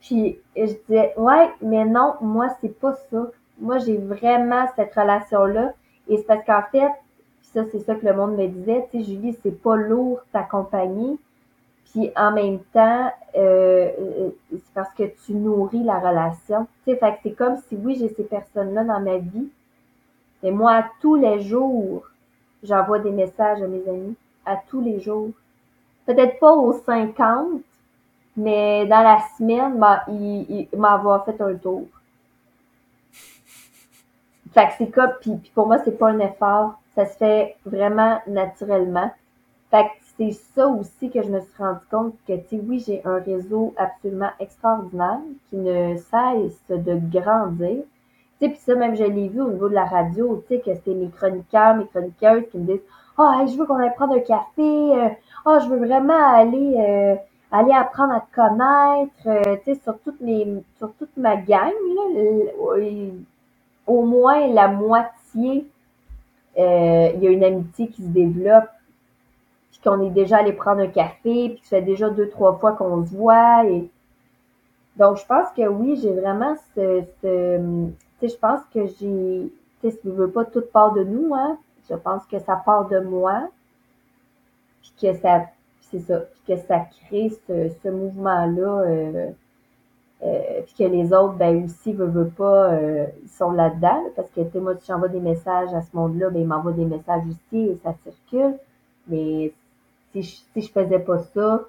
[0.00, 3.26] Puis je disais, ouais, mais non, moi, c'est pas ça.
[3.58, 5.72] Moi, j'ai vraiment cette relation-là.
[6.08, 6.92] Et c'est parce qu'en fait,
[7.42, 11.18] ça, c'est ça que le monde me disait, tu sais, Julie, c'est pas lourd t'accompagner.
[11.90, 16.66] Puis en même temps, c'est parce que tu nourris la relation.
[16.84, 19.48] Tu sais, fait que c'est comme si, oui, j'ai ces personnes-là dans ma vie,
[20.42, 22.04] mais moi, tous les jours,
[22.62, 24.14] j'envoie des messages à mes amis.
[24.44, 25.30] À tous les jours.
[26.06, 27.62] Peut-être pas aux 50,
[28.36, 31.86] mais dans la semaine, bah, il, il fait un tour.
[34.56, 36.80] Fait que c'est comme, puis, pour moi, c'est pas un effort.
[36.94, 39.10] Ça se fait vraiment naturellement.
[39.70, 43.02] Fait que c'est ça aussi que je me suis rendu compte que, tu oui, j'ai
[43.04, 47.82] un réseau absolument extraordinaire qui ne cesse de grandir
[48.40, 50.74] sais, puis ça, même je l'ai vu au niveau de la radio, tu sais, que
[50.74, 52.84] c'était mes chroniqueurs, mes chroniqueuses qui me disent
[53.18, 55.08] Ah, oh, je veux qu'on aille prendre un café, euh,
[55.44, 57.16] ah, oh, je veux vraiment aller euh,
[57.52, 62.82] aller apprendre à te connaître, euh, tu sais, sur mes sur toute ma gang, là,
[63.86, 65.66] au moins la moitié,
[66.56, 68.68] il y a une amitié qui se développe,
[69.70, 72.54] puis qu'on est déjà allé prendre un café, puis que ça fait déjà deux, trois
[72.54, 73.64] fois qu'on se voit.
[73.66, 73.88] Et...
[74.96, 79.90] Donc, je pense que oui, j'ai vraiment ce, ce sais, je pense que j'ai, tu
[79.90, 81.58] sais, si veux pas tout part de nous, hein,
[81.88, 83.48] je pense que ça part de moi,
[84.82, 85.46] puis que ça,
[85.90, 89.30] c'est ça, puis que ça crée ce, ce mouvement-là, euh,
[90.22, 94.30] euh, puis que les autres, ben aussi, veulent, veulent pas, euh, ils sont là-dedans, parce
[94.30, 97.22] que, tu moi, si j'envoie des messages à ce monde-là, ben ils m'envoient des messages
[97.26, 98.56] aussi et ça circule,
[99.08, 99.52] mais
[100.12, 101.64] si je, si je faisais pas ça,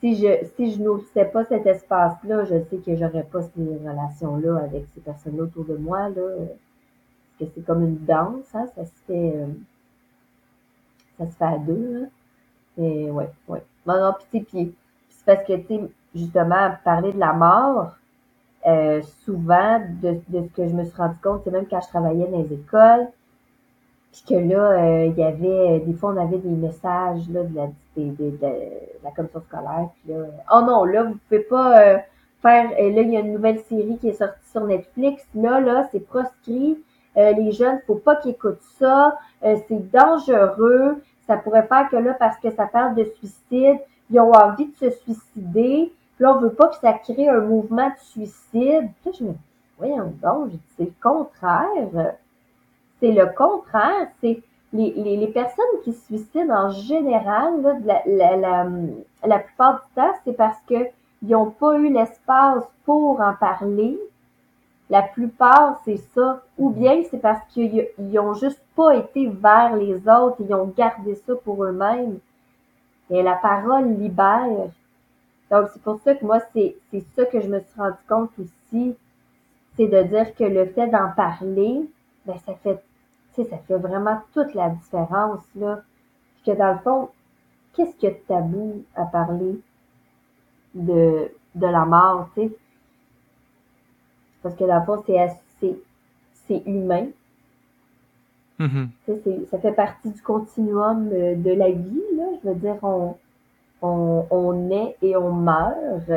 [0.00, 4.58] si je si je nourrissais pas cet espace-là, je sais que j'aurais pas ces relations-là
[4.64, 6.08] avec ces personnes-là autour de moi.
[6.10, 6.46] Là,
[7.38, 9.46] parce que c'est comme une danse, hein, ça se fait euh,
[11.18, 12.04] ça se fait à deux.
[12.04, 12.08] Hein.
[12.76, 13.62] Mais ouais, ouais.
[13.86, 14.74] Non, non, puis puis
[15.08, 17.94] c'est parce que tu justement, parler de la mort,
[18.66, 21.88] euh, souvent, de, de ce que je me suis rendu compte, c'est même quand je
[21.88, 23.08] travaillais dans les écoles,
[24.14, 27.56] puis que là, euh, il y avait, des fois, on avait des messages là, de,
[27.56, 28.32] la, de,
[29.02, 29.88] la commission scolaire.
[29.94, 31.98] Puis là, oh non, là, vous pouvez pas euh,
[32.40, 32.70] faire.
[32.78, 35.26] Euh, là, il y a une nouvelle série qui est sortie sur Netflix.
[35.34, 36.78] Là, là, c'est proscrit.
[37.16, 39.18] les jeunes, faut pas qu'ils écoutent ça.
[39.42, 41.02] c'est dangereux.
[41.26, 43.78] Ça pourrait faire que là, parce que ça parle de suicide,
[44.10, 45.92] ils ont envie de se suicider.
[46.16, 48.90] Puis là, on veut pas que ça crée un mouvement de suicide.
[49.02, 49.38] Puis là, je me dis,
[49.78, 52.14] voyons donc, c'est le contraire
[53.04, 54.08] c'est le contraire.
[54.20, 54.42] C'est
[54.72, 57.62] les, personnes qui se suicident en général,
[58.06, 60.90] la, plupart du temps, c'est parce qu'ils
[61.22, 63.98] n'ont pas eu l'espace pour en parler.
[64.90, 66.42] La plupart, c'est ça.
[66.58, 71.14] Ou bien c'est parce qu'ils n'ont juste pas été vers les autres, ils ont gardé
[71.14, 72.18] ça pour eux-mêmes.
[73.10, 74.70] Et la parole libère.
[75.50, 76.76] Donc, c'est pour ça que moi, c'est
[77.14, 78.96] ça que je me suis rendu compte aussi.
[79.76, 81.88] C'est de dire que le fait d'en parler,
[82.26, 82.82] ben, ça fait,
[83.34, 85.82] tu sais, ça fait vraiment toute la différence, là.
[86.34, 87.10] Puis que dans le fond,
[87.74, 89.60] qu'est-ce que tabou à parler
[90.74, 92.56] de, de la mort, tu sais?
[94.42, 95.82] Parce que dans le fond, c'est assez,
[96.46, 97.06] c'est humain.
[98.60, 99.46] Mm-hmm.
[99.50, 102.24] Ça fait partie du continuum euh, de la vie, là.
[102.42, 103.16] Je veux dire, on,
[103.84, 106.08] on, on naît et on meurt.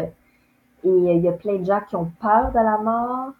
[0.84, 3.32] Et il y a plein de gens qui ont peur de la mort.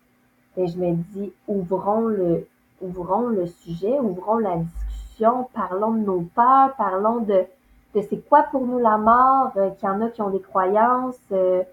[0.58, 2.48] Et je me dis, ouvrons le,
[2.82, 7.46] ouvrons le sujet, ouvrons la discussion, parlons de nos peurs, parlons de,
[7.94, 10.42] de c'est quoi pour nous la mort, euh, qu'il y en a qui ont des
[10.42, 11.64] croyances, euh,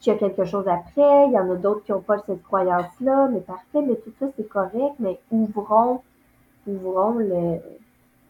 [0.00, 2.42] qu'il y a quelque chose après, il y en a d'autres qui n'ont pas cette
[2.42, 6.02] croyance-là, mais parfait, mais tout ça c'est correct, mais ouvrons,
[6.66, 7.58] ouvrons le,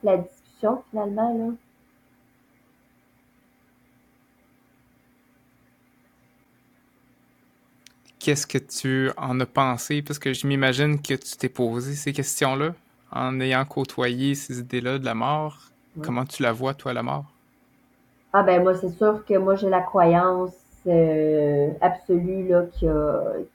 [0.04, 1.52] la discussion finalement là.
[8.26, 10.02] Qu'est-ce que tu en as pensé?
[10.02, 12.72] Parce que je m'imagine que tu t'es posé ces questions-là
[13.12, 15.58] en ayant côtoyé ces idées-là de la mort.
[16.02, 17.26] Comment tu la vois, toi, la mort?
[18.32, 20.50] Ah ben moi, c'est sûr que moi, j'ai la croyance
[20.88, 22.88] euh, absolue là, qu'il,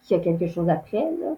[0.10, 1.04] y a, quelque chose après.
[1.20, 1.36] Là.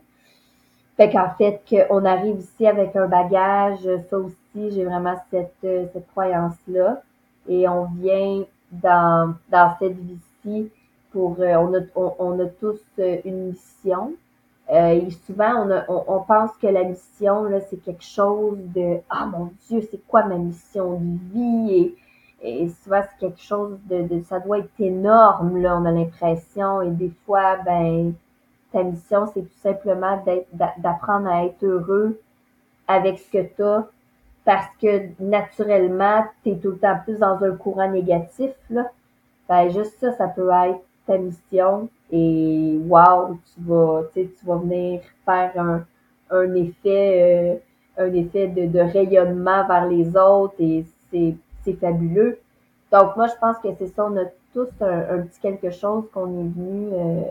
[0.96, 3.80] Fait qu'en fait, qu'on arrive ici avec un bagage,
[4.12, 7.02] ça aussi, j'ai vraiment cette, cette croyance-là.
[7.50, 10.70] Et on vient dans, dans cette vie-ci
[11.14, 14.14] pour euh, on, a, on, a tous euh, une mission.
[14.70, 19.26] Euh, et souvent, on, on, pense que la mission, là, c'est quelque chose de Ah
[19.26, 21.96] mon Dieu, c'est quoi ma mission de vie?
[22.42, 25.92] Et, et souvent, c'est quelque chose de, de, ça doit être énorme, là, on a
[25.92, 26.82] l'impression.
[26.82, 28.14] Et des fois, ben,
[28.72, 30.22] ta mission, c'est tout simplement
[30.78, 32.20] d'apprendre à être heureux
[32.88, 33.88] avec ce que tu as
[34.46, 38.52] parce que naturellement, tu es tout le temps plus dans un courant négatif.
[38.70, 38.90] Là.
[39.48, 45.02] Ben, juste ça, ça peut être ta mission et wow, tu vas, tu vas venir
[45.26, 45.86] faire un,
[46.30, 47.62] un effet,
[47.98, 51.36] euh, un effet de, de, rayonnement vers les autres et c'est,
[51.80, 52.40] fabuleux.
[52.92, 56.28] Donc moi, je pense que c'est ça, on a tous un, petit quelque chose qu'on
[56.28, 57.22] est venu euh,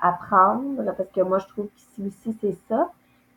[0.00, 2.90] apprendre parce que moi, je trouve qu'ici aussi, c'est ça.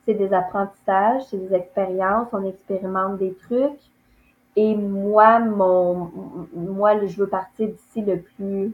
[0.05, 3.81] C'est des apprentissages, c'est des expériences, on expérimente des trucs.
[4.55, 6.09] Et moi, mon,
[6.55, 8.73] moi, je veux partir d'ici le plus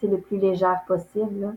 [0.00, 1.54] c'est le plus légère possible,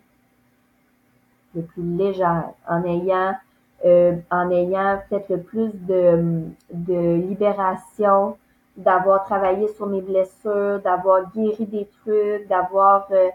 [1.56, 3.36] le plus légère, en ayant
[3.84, 8.38] euh, en ayant peut-être le plus de, de libération,
[8.78, 13.30] d'avoir travaillé sur mes blessures, d'avoir guéri des trucs, d'avoir euh,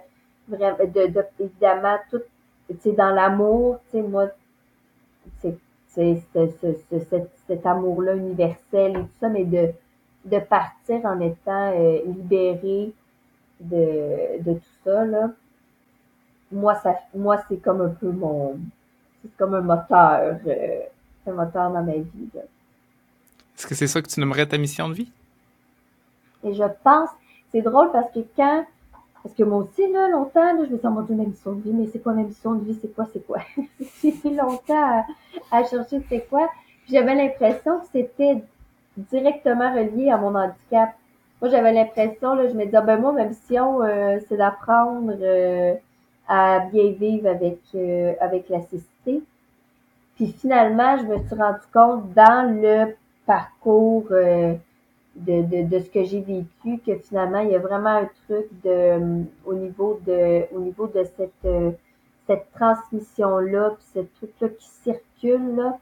[0.49, 2.23] vraiment, de, de, évidemment tout,
[2.97, 4.29] dans l'amour, tu sais, moi,
[5.41, 5.57] c'est
[5.89, 6.23] c'est
[7.11, 9.73] cet, cet amour-là universel et tout ça, mais de,
[10.27, 12.93] de partir en étant euh, libéré
[13.61, 15.31] de, de tout ça, là,
[16.53, 18.59] moi, ça, moi, c'est comme un peu mon,
[19.23, 20.81] c'est comme un moteur, euh,
[21.27, 24.95] un moteur dans ma vie, Est-ce que c'est ça que tu nommerais ta mission de
[24.95, 25.11] vie?
[26.45, 27.11] Et je pense,
[27.51, 28.65] c'est drôle parce que quand,
[29.23, 31.73] parce que moi aussi, là, longtemps, là, je me suis dit, ma mission de vie,
[31.73, 33.39] mais c'est quoi ma mission de vie, c'est quoi, c'est quoi?
[34.03, 35.05] J'ai mis longtemps
[35.51, 36.49] à, chercher c'est quoi.
[36.89, 38.45] J'avais l'impression que c'était
[38.97, 40.95] directement relié à mon handicap.
[41.41, 45.15] Moi, j'avais l'impression, là, je me disais, ah, ben moi, ma mission, euh, c'est d'apprendre
[45.21, 45.75] euh,
[46.29, 49.23] à bien vivre avec, euh, avec la cécité.
[50.15, 52.95] Puis finalement, je me suis rendu compte dans le
[53.27, 54.57] parcours de,
[55.17, 59.25] de, de ce que j'ai vécu que finalement, il y a vraiment un truc de
[59.45, 61.75] au niveau de au niveau de cette
[62.27, 65.79] cette transmission-là, puis ce truc-là qui circule là.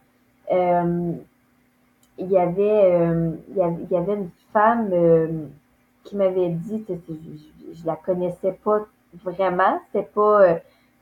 [2.18, 3.10] Il y avait
[3.50, 5.46] il y avait une femme euh,
[6.04, 8.86] qui m'avait dit, je, je, la connaissais pas
[9.22, 10.54] vraiment, c'était pas, euh,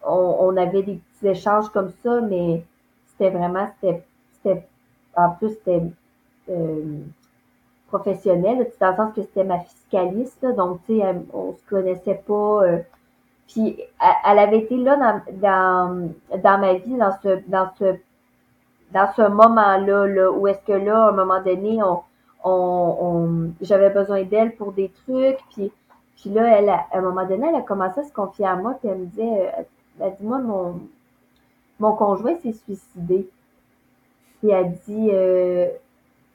[0.04, 2.64] on, avait des petits échanges comme ça, mais
[3.06, 4.66] c'était vraiment, c'était,
[5.16, 5.82] en plus c'était
[6.48, 6.98] euh,
[7.88, 12.62] professionnel, dans le sens que c'était ma fiscaliste, donc tu sais, on se connaissait pas.
[13.48, 13.78] puis
[14.24, 16.10] elle, avait été là dans, dans,
[16.42, 17.96] dans ma vie, dans ce, dans ce,
[18.93, 22.03] dans ce moment-là, là, où est-ce que là, à un moment donné, on,
[22.45, 25.72] on, j'avais besoin d'elle pour des trucs, puis,
[26.16, 28.74] puis là, elle, à un moment donné, elle a commencé à se confier à moi,
[28.74, 29.62] puis elle me disait, euh,
[30.01, 30.80] elle dit, moi, mon,
[31.80, 33.28] mon conjoint s'est suicidé.
[34.38, 35.68] Puis elle dit, euh,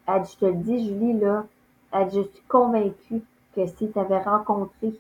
[0.08, 1.46] elle dit, je te le dis, Julie, là,
[1.92, 3.22] elle dit, je suis convaincue
[3.56, 4.94] que si tu avais rencontré,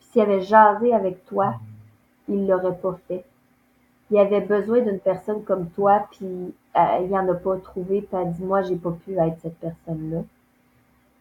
[0.00, 1.54] s'il avait jasé avec toi,
[2.28, 3.24] il l'aurait pas fait
[4.10, 8.20] il avait besoin d'une personne comme toi, puis euh, il en a pas trouvé, puis
[8.20, 10.22] elle dit moi j'ai pas pu être cette personne-là.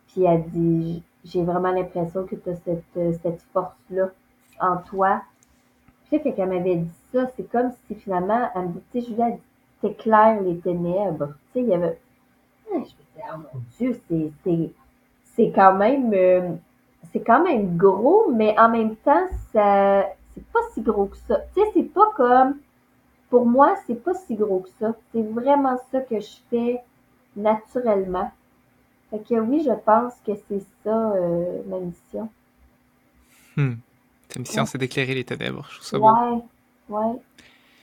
[0.08, 4.10] Puis elle dit j'ai vraiment l'impression que tu as cette, euh, cette force-là
[4.60, 5.22] en toi.
[6.10, 9.08] Puis quand elle m'avait dit ça, c'est comme si finalement, elle me dit, tu sais,
[9.08, 9.30] Julia,
[9.82, 11.34] t'éclaires les ténèbres.
[11.52, 12.00] Tu sais, il y avait.
[12.72, 14.72] je me disais, oh mon Dieu, c'est, c'est,
[15.36, 16.52] c'est quand même euh,
[17.12, 21.40] c'est quand même gros, mais en même temps, ça c'est pas si gros que ça.
[21.54, 22.56] Tu sais, c'est pas comme
[23.30, 24.96] pour moi, c'est pas si gros que ça.
[25.12, 26.82] C'est vraiment ça que je fais
[27.36, 28.32] naturellement.
[29.10, 32.30] Fait que oui, je pense que c'est ça euh, ma mission.
[33.56, 33.76] Hmm.
[34.30, 35.68] Ta mission, c'est d'éclairer les ténèbres.
[35.70, 36.46] Je trouve ça beau.
[36.88, 37.20] Ouais,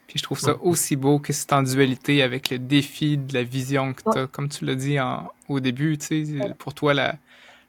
[0.07, 3.43] Puis je trouve ça aussi beau que c'est en dualité avec le défi de la
[3.43, 4.27] vision que tu as.
[4.29, 7.17] Comme tu l'as dit en, au début, tu sais, pour toi, la,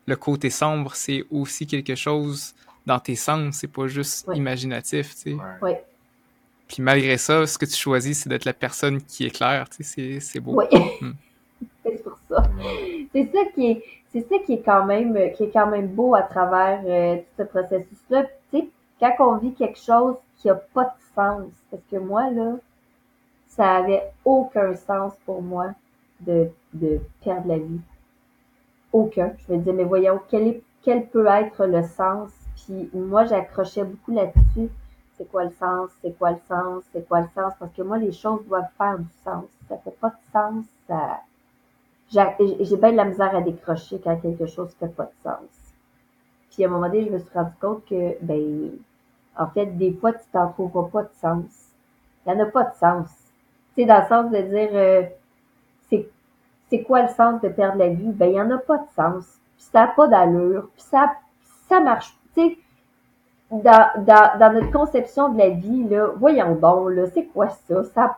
[0.05, 2.53] le côté sombre, c'est aussi quelque chose
[2.85, 5.37] dans tes sens, c'est pas juste imaginatif, tu sais.
[5.61, 5.83] Ouais.
[6.67, 10.19] Puis malgré ça, ce que tu choisis, c'est d'être la personne qui éclaire, tu sais,
[10.19, 10.53] c'est beau.
[10.55, 10.65] Oui.
[11.01, 11.11] Hmm.
[11.83, 12.43] c'est pour ça.
[13.13, 16.15] C'est ça qui est, c'est ça qui est quand même, qui est quand même beau
[16.15, 18.23] à travers euh, tout ce processus-là.
[18.51, 18.67] Tu sais,
[18.99, 22.55] quand on vit quelque chose qui a pas de sens, parce que moi, là,
[23.47, 25.73] ça avait aucun sens pour moi
[26.21, 27.81] de, de perdre la vie.
[28.91, 29.33] Aucun.
[29.47, 32.29] Je me disais, mais voyons, quel, est, quel peut être le sens?
[32.55, 34.69] Puis moi, j'accrochais beaucoup là-dessus.
[35.23, 35.89] C'est quoi le sens?
[36.01, 36.83] C'est quoi le sens?
[36.91, 37.53] C'est quoi le sens?
[37.57, 39.45] Parce que moi, les choses doivent faire du sens.
[39.69, 40.65] Ça fait pas de sens.
[42.11, 45.49] J'ai bien de la misère à décrocher quand quelque chose fait pas de sens.
[46.51, 48.71] Puis à un moment donné, je me suis rendu compte que, ben,
[49.37, 51.69] en fait, des fois, tu t'en trouveras pas de sens.
[52.25, 53.09] Il n'y en a pas de sens.
[53.75, 55.03] Tu dans le sens de dire, euh,
[55.89, 56.09] c'est,
[56.69, 58.11] c'est quoi le sens de perdre la vie?
[58.11, 59.23] Ben, il n'y en a pas de sens.
[59.55, 60.67] Puis ça n'a pas d'allure.
[60.73, 61.13] Puis ça,
[61.69, 62.13] ça marche.
[62.35, 62.57] Tu sais,
[63.61, 67.83] dans, dans, notre conception de la vie, là, voyons donc, là, c'est quoi ça?
[67.83, 68.17] Ça,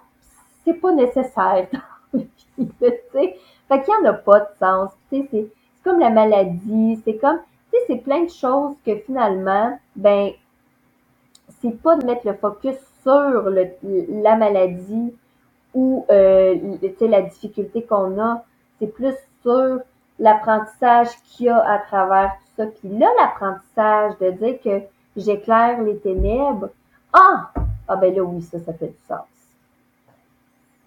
[0.64, 2.20] c'est pas nécessaire dans la
[2.58, 2.70] vie.
[3.68, 4.92] Fait qu'il n'y en a pas de sens.
[5.10, 5.48] C'est, c'est
[5.84, 7.40] comme la maladie, c'est comme,
[7.72, 10.32] tu c'est plein de choses que finalement, ben,
[11.62, 13.68] c'est pas de mettre le focus sur le,
[14.22, 15.14] la maladie
[15.74, 16.56] ou euh,
[17.02, 18.44] la difficulté qu'on a,
[18.80, 19.80] c'est plus sur
[20.18, 22.68] l'apprentissage qu'il y a à travers tout ça.
[22.68, 26.70] Puis là, l'apprentissage de dire que j'éclaire les ténèbres,
[27.14, 27.52] ah,
[27.88, 29.26] ah ben là oui, ça, ça fait du sens.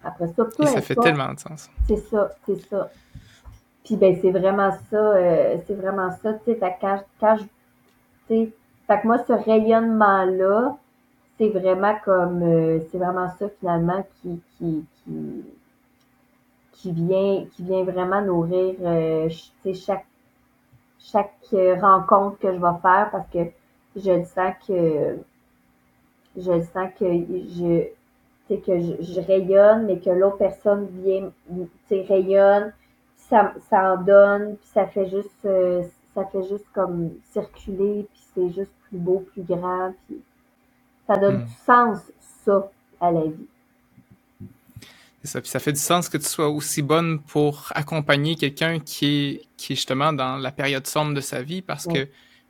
[0.03, 1.69] Après ça, peu ça fait tellement de sens.
[1.87, 2.89] C'est ça, c'est ça.
[3.83, 7.49] Puis ben c'est vraiment ça, euh, c'est vraiment ça, tu sais, quand, quand je, tu
[8.27, 8.53] sais,
[8.87, 10.77] fait que moi, ce rayonnement-là,
[11.37, 15.45] c'est vraiment comme, euh, c'est vraiment ça finalement qui, qui, qui,
[16.73, 19.29] qui vient, qui vient vraiment nourrir, euh,
[19.73, 20.05] chaque,
[20.99, 21.35] chaque
[21.79, 23.39] rencontre que je vais faire parce que
[24.03, 25.17] je le sens que,
[26.37, 31.31] je le sens que je, que je, je, rayonne, mais que l'autre personne vient,
[32.07, 32.73] rayonne,
[33.17, 35.83] ça, ça en donne, puis ça fait juste, euh,
[36.15, 40.21] ça fait juste comme circuler, puis c'est juste plus beau, plus grand, puis
[41.07, 41.45] ça donne hmm.
[41.45, 41.99] du sens,
[42.45, 43.47] ça, à la vie.
[45.21, 48.79] C'est ça, puis ça fait du sens que tu sois aussi bonne pour accompagner quelqu'un
[48.79, 52.07] qui est, qui est justement dans la période sombre de sa vie parce que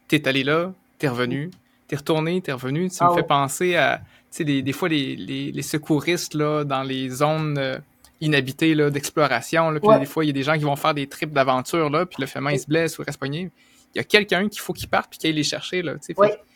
[0.07, 1.49] tu es allé là, tu es revenu,
[1.87, 2.89] tu es retourné, tu es revenu.
[2.89, 6.33] Ça me ah fait penser à, tu sais, des, des, fois, les, les, les, secouristes
[6.33, 7.79] là, dans les zones euh,
[8.21, 9.73] inhabitées d'exploration.
[9.79, 12.05] Puis des fois, il y a des gens qui vont faire des trips d'aventure, là,
[12.05, 13.49] puis le fait il se blesse ou reste pogné
[13.93, 15.81] il y a quelqu'un qu'il faut qu'il parte puis qu'il aille les chercher.
[15.81, 15.95] Là,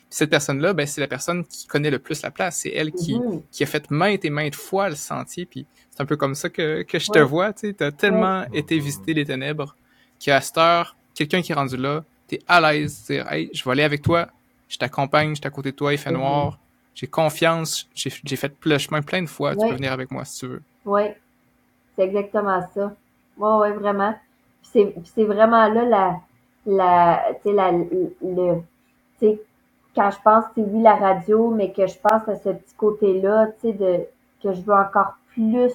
[0.10, 2.60] Cette personne-là, ben, c'est la personne qui connaît le plus la place.
[2.60, 3.42] C'est elle qui, mm-hmm.
[3.52, 5.46] qui a fait maintes et maintes fois le sentier.
[5.46, 7.54] Puis c'est un peu comme ça que, que je te vois.
[7.54, 9.76] Tu as tellement été visiter les ténèbres
[10.20, 13.50] qu'à cette heure, quelqu'un qui est rendu là, tu es à l'aise de dire Hey,
[13.54, 14.28] je vais aller avec toi,
[14.70, 16.18] je t'accompagne, je suis à côté de toi, il fait mm-hmm.
[16.18, 16.60] noir.
[16.96, 20.42] J'ai confiance, j'ai fait le chemin plein de fois, tu peux venir avec moi si
[20.42, 20.62] tu veux.
[20.86, 21.02] Oui,
[21.96, 22.94] c'est exactement ça.
[23.38, 24.14] Oui, oui, vraiment.
[24.62, 26.20] c'est vraiment là la,
[26.68, 28.62] la, tu sais, la, le,
[29.20, 29.42] tu sais,
[29.96, 33.48] quand je pense, c'est oui, la radio, mais que je pense à ce petit côté-là,
[33.60, 34.06] tu sais, de,
[34.42, 35.74] que je veux encore plus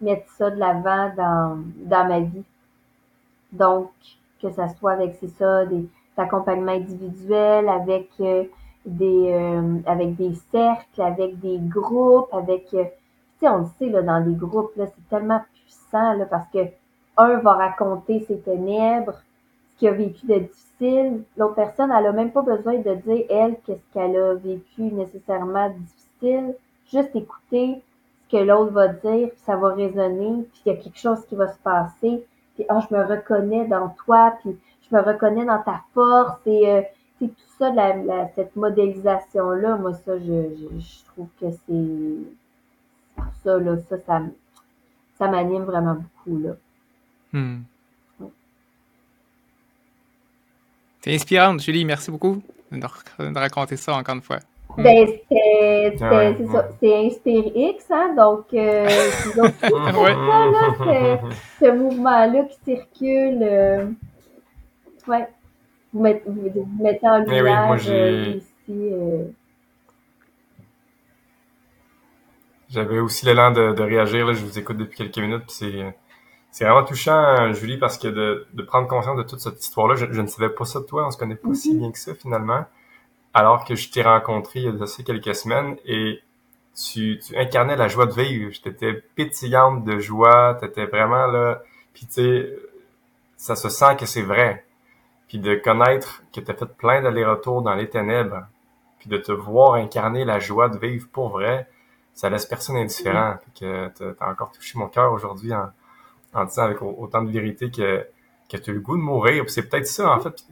[0.00, 2.44] mettre ça de l'avant dans, dans ma vie.
[3.52, 3.90] Donc,
[4.40, 5.86] que ça soit avec, c'est ça, des
[6.16, 8.44] accompagnements individuels, avec euh,
[8.84, 13.88] des, euh, avec des cercles, avec des groupes, avec, euh, tu sais, on le sait,
[13.88, 16.66] là, dans des groupes, là, c'est tellement puissant, là, parce que
[17.16, 19.20] un va raconter ses ténèbres,
[19.80, 21.22] qui a vécu de difficile.
[21.38, 25.70] L'autre personne, elle a même pas besoin de dire, elle, qu'est-ce qu'elle a vécu nécessairement
[25.70, 26.54] difficile.
[26.92, 27.82] Juste écouter
[28.22, 31.24] ce que l'autre va dire, puis ça va résonner, puis il y a quelque chose
[31.26, 32.26] qui va se passer.
[32.60, 36.68] Puis, ah, je me reconnais dans toi, puis je me reconnais dans ta force, et
[36.68, 36.82] euh,
[37.18, 43.96] tout ça, la, cette modélisation-là, moi, ça, je, je, trouve que c'est ça, là, ça,
[44.06, 44.20] ça,
[45.16, 46.50] ça m'anime vraiment beaucoup, là.
[47.32, 47.60] Hmm.
[51.00, 51.86] C'est inspirant, Julie.
[51.86, 54.40] Merci beaucoup de, raconter ça encore une fois.
[54.76, 56.68] Ben, c'est ça.
[56.80, 58.14] C'est Inspire X, hein?
[58.16, 58.86] Donc, euh,
[59.36, 59.50] ouais.
[59.60, 60.46] ça,
[60.86, 61.20] là,
[61.60, 63.38] ce mouvement-là qui circule.
[63.42, 63.86] Euh,
[65.08, 65.28] ouais.
[65.92, 68.44] Vous mettez, vous, mettez en lumière oui, euh, ici.
[68.68, 69.24] Euh...
[72.68, 74.26] J'avais aussi l'élan de, de, réagir.
[74.26, 74.32] Là.
[74.32, 75.44] Je vous écoute depuis quelques minutes.
[75.48, 75.94] C'est
[76.52, 80.20] c'est vraiment touchant, Julie, parce que de, de prendre conscience de toute cette histoire-là, je,
[80.20, 81.78] ne savais pas ça de toi, on se connaît pas si mhm.
[81.78, 82.64] bien que ça finalement,
[83.34, 86.20] alors que je t'ai rencontré il y a assez quelques semaines et
[86.74, 88.50] tu, tu incarnais la joie de vivre.
[88.52, 91.62] J'étais pétillante de joie, t'étais vraiment là,
[91.94, 92.56] puis tu sais,
[93.36, 94.64] ça se sent que c'est vrai.
[95.28, 98.46] puis de connaître que tu as fait plein d'allers-retours dans les ténèbres,
[98.98, 101.68] puis de te voir incarner la joie de vivre pour vrai,
[102.14, 103.36] ça laisse personne indifférent.
[103.58, 105.70] que t'as as encore touché mon cœur aujourd'hui en,
[106.34, 108.06] en disant avec autant de vérité que,
[108.50, 109.44] que tu as le goût de mourir.
[109.48, 110.44] C'est peut-être ça, en fait.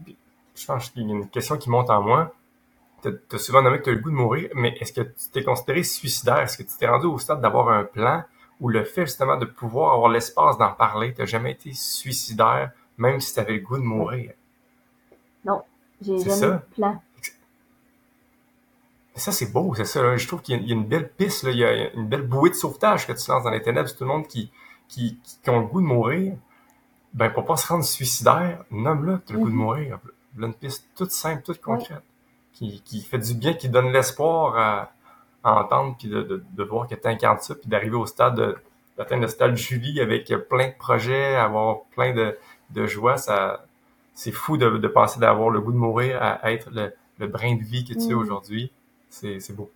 [0.55, 2.33] je pense qu'il y a une question qui monte en moi.
[3.03, 5.31] Tu as souvent nommé que tu as le goût de mourir, mais est-ce que tu
[5.33, 6.41] t'es considéré suicidaire?
[6.41, 8.25] Est-ce que tu t'es rendu au stade d'avoir un plan
[8.61, 13.21] ou le fait justement de pouvoir avoir l'espace d'en parler, tu jamais été suicidaire, même
[13.21, 14.33] si tu avais le goût de mourir?
[15.45, 15.63] Non,
[16.03, 16.51] j'ai jamais ça.
[16.51, 17.01] de plan.
[19.15, 20.17] Ça, c'est beau, c'est ça.
[20.17, 22.55] Je trouve qu'il y, a une belle piste, il y a une belle bouée de
[22.55, 23.93] sauvetage que tu lances dans les ténèbres.
[23.93, 24.53] Tout le monde qui,
[24.87, 26.37] qui, qui, ont le goût de mourir,
[27.15, 29.61] ben pour pas se rendre suicidaire, nomme-le, tu as le goût de mhm.
[29.61, 29.99] mourir.
[30.37, 32.03] Là, une piste toute simple, toute concrète,
[32.59, 34.93] qui, qui fait du bien, qui donne l'espoir à,
[35.43, 38.57] entendre, puis de, de, de voir que tu incarnes ça, puis d'arriver au stade,
[38.99, 42.37] d'atteindre le stade Julie avec plein de projets, avoir plein de,
[42.71, 43.65] de joie, ça
[44.15, 47.55] c'est fou de, de penser d'avoir le goût de mourir à être le, le brin
[47.55, 48.19] de vie que tu es mhm.
[48.19, 48.73] aujourd'hui.
[49.09, 49.71] C'est, c'est beau.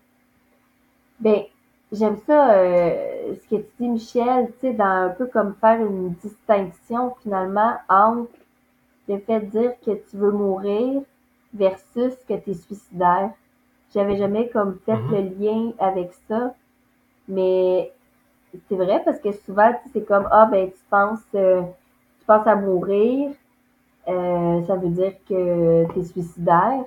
[1.20, 1.44] Ben,
[1.92, 5.78] J'aime ça, euh, ce que tu dis, Michel, tu sais, dans un peu comme faire
[5.78, 8.30] une distinction finalement entre
[9.08, 11.02] le fait de dire que tu veux mourir
[11.54, 13.30] versus que tu es suicidaire.
[13.94, 15.10] J'avais jamais comme fait mm-hmm.
[15.10, 16.54] le lien avec ça,
[17.28, 17.92] mais
[18.68, 21.62] c'est vrai parce que souvent c'est comme ah ben tu penses euh,
[22.20, 23.30] tu penses à mourir,
[24.08, 26.84] euh, ça veut dire que tu es suicidaire.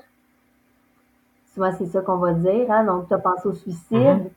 [1.54, 3.92] Souvent c'est ça qu'on va dire, hein, donc tu as pensé au suicide.
[3.92, 4.30] Mm-hmm.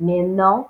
[0.00, 0.66] Mais non,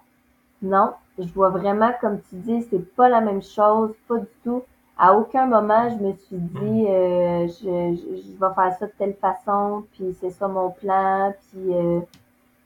[0.60, 4.62] non, je vois vraiment, comme tu dis, c'est pas la même chose, pas du tout.
[4.96, 9.14] À aucun moment, je me suis dit, euh, je, je, vais faire ça de telle
[9.14, 12.00] façon, puis c'est ça mon plan, puis euh,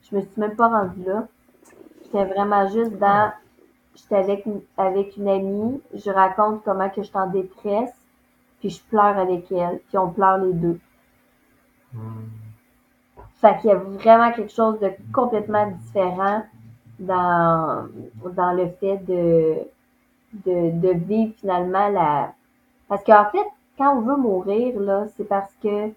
[0.02, 1.26] je me suis même pas rendue là.
[2.02, 3.32] J'étais vraiment juste dans,
[3.94, 4.44] j'étais avec,
[4.76, 7.94] avec une amie, je raconte comment que je suis en détresse,
[8.60, 10.78] puis je pleure avec elle, puis on pleure les deux.
[11.94, 12.28] Hmm.
[13.40, 16.42] Fait qu'il y a vraiment quelque chose de complètement différent
[16.98, 17.86] dans,
[18.24, 19.58] dans le fait de,
[20.32, 22.34] de, de vivre finalement la...
[22.88, 25.90] Parce qu'en fait, quand on veut mourir, là, c'est parce que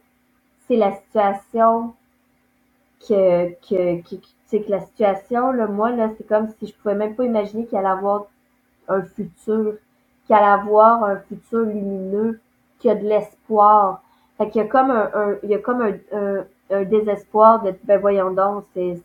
[0.67, 1.93] c'est la situation
[3.07, 4.15] que, que, que
[4.47, 7.65] c'est que la situation, là, moi, là, c'est comme si je pouvais même pas imaginer
[7.65, 8.25] qu'il allait avoir
[8.87, 9.75] un futur,
[10.25, 12.39] qu'il allait avoir un futur lumineux,
[12.79, 14.03] qu'il y a de l'espoir.
[14.37, 17.73] Fait qu'il y a comme un, un il y a comme un un désespoir de
[17.83, 19.01] ben voyons donc, c'est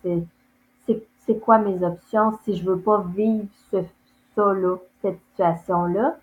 [1.27, 3.79] c'est quoi mes options si je veux pas vivre ce
[4.37, 4.77] ça là,
[5.11, 6.17] cette situation là.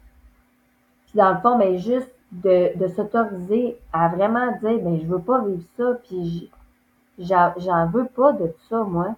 [1.06, 5.22] Puis dans le fond, ben juste de, de s'autoriser à vraiment dire ben je veux
[5.22, 6.50] pas vivre ça, puis
[7.20, 9.16] j'en veux pas de ça moi.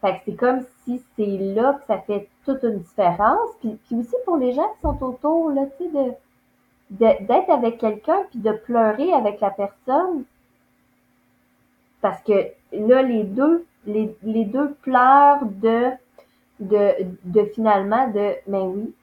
[0.00, 3.50] Fait que c'est comme si c'est là que ça fait toute une différence.
[3.60, 6.12] Puis, puis aussi pour les gens qui sont autour, là, tu sais, de
[6.90, 10.24] d'être avec quelqu'un puis de pleurer avec la personne,
[12.00, 15.90] parce que là, les deux, les, les deux pleurent de,
[16.60, 18.94] de, de finalement de, mais oui,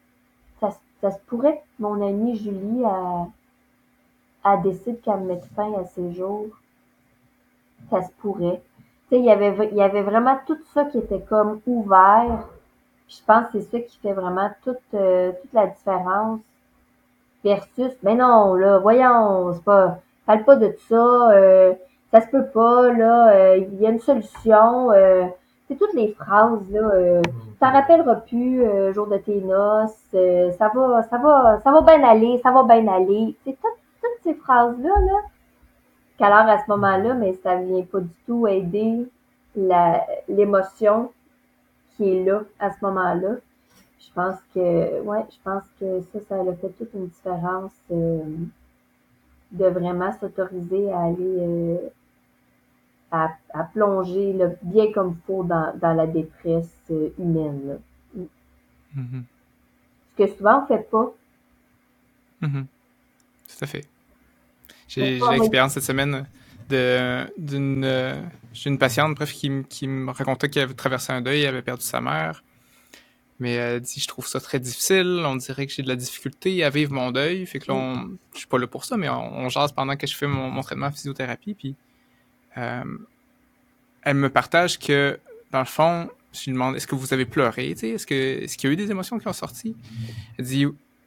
[0.59, 0.69] ça,
[1.01, 3.27] ça se pourrait que mon amie Julie a,
[4.43, 6.47] a décide qu'elle mette fin à ses jours.
[7.89, 8.61] Ça se pourrait.
[9.09, 12.47] Tu sais, il y avait, il y avait vraiment tout ça qui était comme ouvert.
[13.07, 16.41] je pense que c'est ça qui fait vraiment toute, euh, toute la différence.
[17.43, 21.75] Versus, mais non, là, voyons, c'est pas, parle pas de ça, euh,
[22.11, 24.91] ça se peut pas, là, euh, il y a une solution.
[25.65, 26.79] Euh, c'est toutes les phrases, là.
[26.79, 27.21] Euh,
[27.59, 29.95] T'en rappelleras plus, euh, jour de tes noces,
[30.57, 33.35] ça va, ça va, ça va bien aller, ça va bien aller.
[33.43, 35.17] C'est toutes, toutes ces phrases-là, là,
[36.17, 39.07] qu'alors à ce moment-là, mais ça vient pas du tout aider
[39.55, 41.11] la, l'émotion
[41.95, 43.35] qui est là à ce moment-là.
[43.99, 49.65] Je pense que, ouais, je pense que ça, ça a fait toute une différence de
[49.65, 51.79] vraiment s'autoriser à aller
[53.11, 53.29] à,
[53.73, 57.79] plonger bien comme il faut dans, la détresse euh, humaine.
[58.97, 59.23] Mm-hmm.
[60.11, 61.13] Ce que souvent on ne fait pas.
[62.41, 62.65] Mm-hmm.
[63.47, 63.87] Tout à fait.
[64.87, 66.25] J'ai l'expérience cette semaine
[66.69, 68.21] d'une euh,
[68.65, 71.83] une patiente bref, qui, qui me racontait qu'elle avait traversé un deuil, elle avait perdu
[71.83, 72.43] sa mère.
[73.39, 76.63] Mais elle dit Je trouve ça très difficile, on dirait que j'ai de la difficulté
[76.63, 77.45] à vivre mon deuil.
[77.45, 80.07] Fait que là, on, je suis pas là pour ça, mais on, jase pendant que
[80.07, 81.53] je fais mon, mon traitement en physiothérapie.
[81.53, 81.75] Puis
[82.57, 82.83] euh,
[84.03, 85.19] elle me partage que,
[85.51, 88.71] dans le fond, je lui demande est-ce que vous avez pleuré Est-ce que qu'il y
[88.71, 89.75] a eu des émotions qui ont sorti?
[90.37, 90.65] Elle dit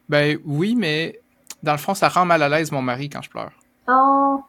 [0.09, 1.21] ben oui, mais
[1.63, 3.53] dans le fond, ça rend mal à l'aise mon mari quand je pleure.
[3.89, 4.43] Oh.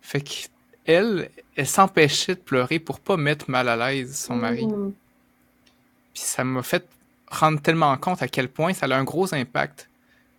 [0.00, 4.66] Fait qu'elle, elle, s'empêchait de pleurer pour pas mettre mal à l'aise son mari.
[4.66, 4.92] Mm.
[6.12, 6.86] Puis ça m'a fait
[7.28, 9.88] rendre tellement compte à quel point ça a un gros impact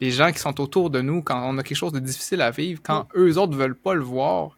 [0.01, 2.51] les gens qui sont autour de nous quand on a quelque chose de difficile à
[2.51, 4.57] vivre, quand eux autres veulent pas le voir.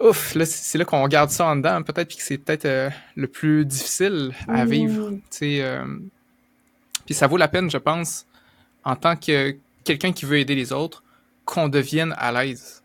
[0.00, 3.26] Ouf, là, c'est là qu'on garde ça en dedans, peut-être, que c'est peut-être euh, le
[3.26, 5.12] plus difficile à vivre.
[5.42, 5.84] Euh,
[7.04, 8.26] puis ça vaut la peine, je pense,
[8.84, 11.02] en tant que quelqu'un qui veut aider les autres,
[11.44, 12.82] qu'on devienne à l'aise.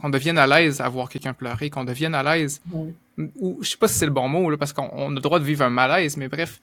[0.00, 2.62] Qu'on devienne à l'aise à voir quelqu'un pleurer, qu'on devienne à l'aise.
[2.72, 5.40] Ou je sais pas si c'est le bon mot, là, parce qu'on a le droit
[5.40, 6.60] de vivre un malaise, mais bref,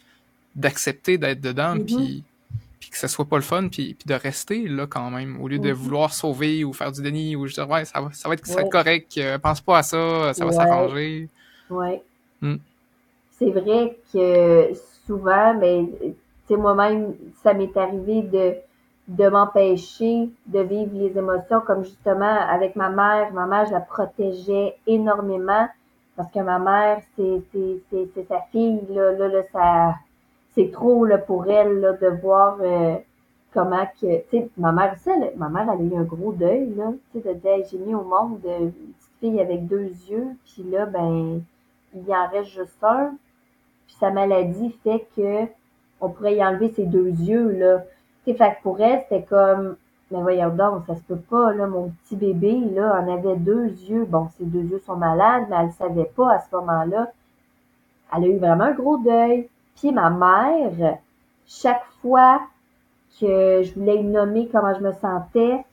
[0.56, 1.86] d'accepter d'être dedans, mm-hmm.
[1.86, 2.24] puis
[2.86, 5.48] puis que ça soit pas le fun, puis, puis de rester là quand même, au
[5.48, 8.30] lieu de vouloir sauver ou faire du déni, ou je dire, ouais, ça va, ça
[8.30, 11.28] va être correct, euh, pense pas à ça, ça va s'arranger.
[11.72, 12.04] Ouais.
[12.42, 12.58] Hmm.
[13.32, 14.72] C'est vrai que
[15.08, 16.14] souvent, mais tu
[16.48, 18.54] sais, moi-même, ça m'est arrivé de,
[19.08, 23.34] de m'empêcher de vivre les émotions, comme justement avec ma mère.
[23.34, 25.68] Ma mère, je la protégeais énormément
[26.16, 29.96] parce que ma mère, c'est sa fille, là, là, là ça
[30.56, 32.96] c'est trop là, pour elle là, de voir euh,
[33.54, 34.22] comment que.
[34.22, 36.94] Tu sais, ma mère aussi, ma mère, elle a eu un gros deuil, là.
[37.12, 40.86] Tu sais, de j'ai mis au monde une petite fille avec deux yeux, puis là,
[40.86, 41.42] ben,
[41.94, 43.16] il en reste juste un.
[43.88, 45.46] Puis sa maladie fait que
[46.02, 47.84] on pourrait y enlever ses deux yeux, là.
[48.26, 49.76] Tu sais, pour elle, c'était comme
[50.12, 53.66] mais voyons donc, ça se peut pas, là, mon petit bébé, là, en avait deux
[53.66, 54.06] yeux.
[54.06, 57.12] Bon, ses deux yeux sont malades, mais elle savait pas à ce moment-là.
[58.16, 59.50] Elle a eu vraiment un gros deuil.
[59.76, 60.98] Puis ma mère,
[61.46, 62.42] chaque fois
[63.20, 65.64] que je voulais nommer comment je me sentais,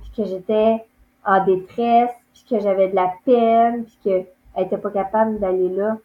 [0.00, 0.84] puis que j'étais
[1.24, 4.26] en détresse, puis que j'avais de la peine, puis qu'elle
[4.64, 5.98] était pas capable d'aller là,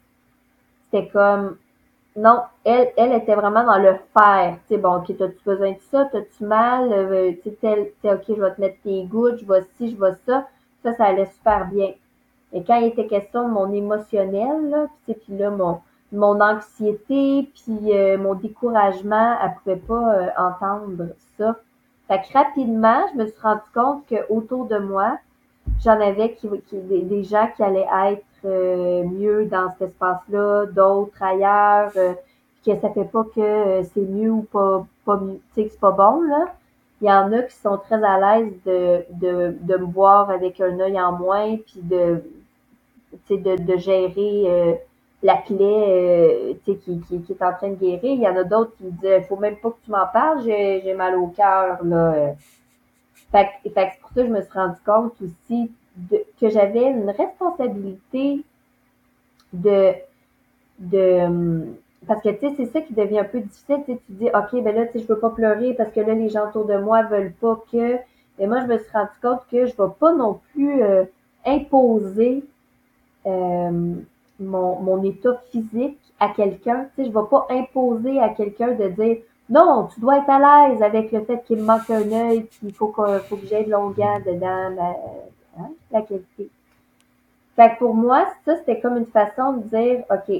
[0.85, 1.57] c'était comme
[2.15, 4.57] non, elle, elle était vraiment dans le faire.
[4.67, 6.09] Tu sais, bon, ok, t'as-tu besoin de ça?
[6.11, 6.91] T'as-tu mal?
[6.91, 10.13] Euh, tu sais, ok, je vais te mettre tes gouttes, je vais ci, je vais
[10.25, 10.47] ça.
[10.83, 11.93] Ça, ça allait super bien.
[12.51, 15.79] Et quand il était question de mon émotionnel, là, puis là, mon,
[16.11, 21.07] mon anxiété puis euh, mon découragement, elle pouvait pas euh, entendre
[21.37, 21.55] ça.
[22.07, 25.17] Fait que rapidement, je me suis rendu compte que autour de moi,
[25.83, 31.21] j'en avais qui, qui, des, gens qui allaient être euh, mieux dans cet espace-là, d'autres
[31.23, 35.71] ailleurs, que ça fait pas que c'est mieux ou pas, pas mieux, tu sais que
[35.71, 36.53] c'est pas bon, là.
[37.01, 40.61] Il y en a qui sont très à l'aise de, de, de me voir avec
[40.61, 42.21] un œil en moins, puis de,
[43.31, 44.79] de, de gérer
[45.23, 47.99] la plaie euh, qui, qui, qui, est en train de guérir.
[48.03, 50.41] Il y en a d'autres qui disent il faut même pas que tu m'en parles,
[50.43, 51.79] j'ai mal au cœur.
[53.31, 56.83] Fait, fait c'est pour ça que je me suis rendu compte aussi de, que j'avais
[56.83, 58.43] une responsabilité
[59.53, 59.93] de
[60.79, 61.67] de
[62.07, 64.75] parce que tu sais c'est ça qui devient un peu difficile tu dis ok ben
[64.75, 67.33] là tu je veux pas pleurer parce que là les gens autour de moi veulent
[67.33, 67.97] pas que
[68.39, 71.05] mais moi je me suis rendu compte que je vais pas non plus euh,
[71.45, 72.43] imposer
[73.25, 73.95] euh,
[74.41, 76.87] mon, mon état physique à quelqu'un.
[76.95, 79.17] Tu sais, je vais pas imposer à quelqu'un de dire
[79.51, 82.73] non, tu dois être à l'aise avec le fait qu'il me manque un œil, qu'il
[82.73, 84.95] faut, que faut que j'aie de dedans, la,
[85.59, 86.49] hein, la qualité.
[87.57, 90.33] Fait que pour moi, ça, c'était comme une façon de dire, OK,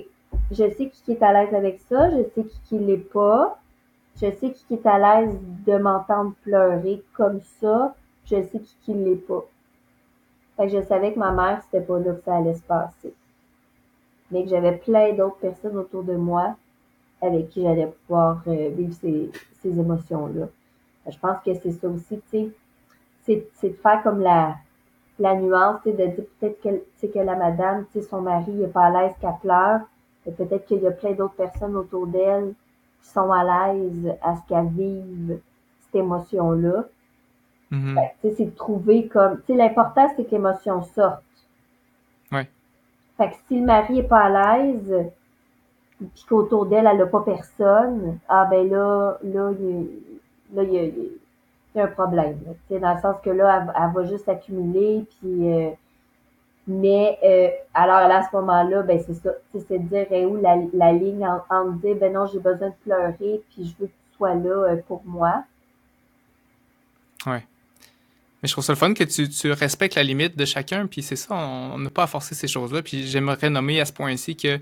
[0.52, 3.60] je sais qui est à l'aise avec ça, je sais qui, qui l'est pas,
[4.16, 5.38] je sais qui est à l'aise
[5.68, 7.94] de m'entendre pleurer comme ça,
[8.26, 9.44] je sais qui, qui l'est pas.
[10.56, 13.14] Fait que je savais que ma mère, c'était pas là que ça allait se passer
[14.32, 16.56] mais que j'avais plein d'autres personnes autour de moi
[17.22, 19.30] avec qui j'allais pouvoir euh, vivre ces,
[19.62, 20.48] ces émotions-là.
[21.08, 22.54] Je pense que c'est ça aussi, tu
[23.24, 24.56] sais, c'est de faire comme la,
[25.20, 29.14] la nuance, de dire peut-être que, que la madame, son mari n'est pas à l'aise
[29.20, 29.82] qu'elle pleure,
[30.26, 32.54] et peut-être qu'il y a plein d'autres personnes autour d'elle
[33.02, 35.40] qui sont à l'aise à ce qu'elle vive
[35.82, 36.86] cette émotion-là.
[37.72, 38.10] Mm-hmm.
[38.36, 41.24] c'est de trouver comme, tu sais, l'important, c'est que l'émotion sorte.
[43.22, 45.12] Fait que si le mari est pas à l'aise,
[46.00, 49.90] puis qu'autour d'elle, elle n'a pas personne, ah ben là, là, il
[50.56, 52.40] là, y, a, un problème.
[52.72, 55.70] Dans le sens que là, elle, va juste accumuler, puis euh,
[56.66, 60.58] mais euh, alors là, à ce moment-là, ben c'est ça, c'est de dire où la,
[60.74, 64.18] la ligne entre dire ben non, j'ai besoin de pleurer, puis je veux que tu
[64.18, 65.44] sois là euh, pour moi.
[67.28, 67.44] Ouais.
[68.42, 71.04] Mais je trouve ça le fun que tu, tu respectes la limite de chacun, puis
[71.04, 72.82] c'est ça, on n'a pas à forcer ces choses-là.
[72.82, 74.58] Puis j'aimerais nommer à ce point-ci que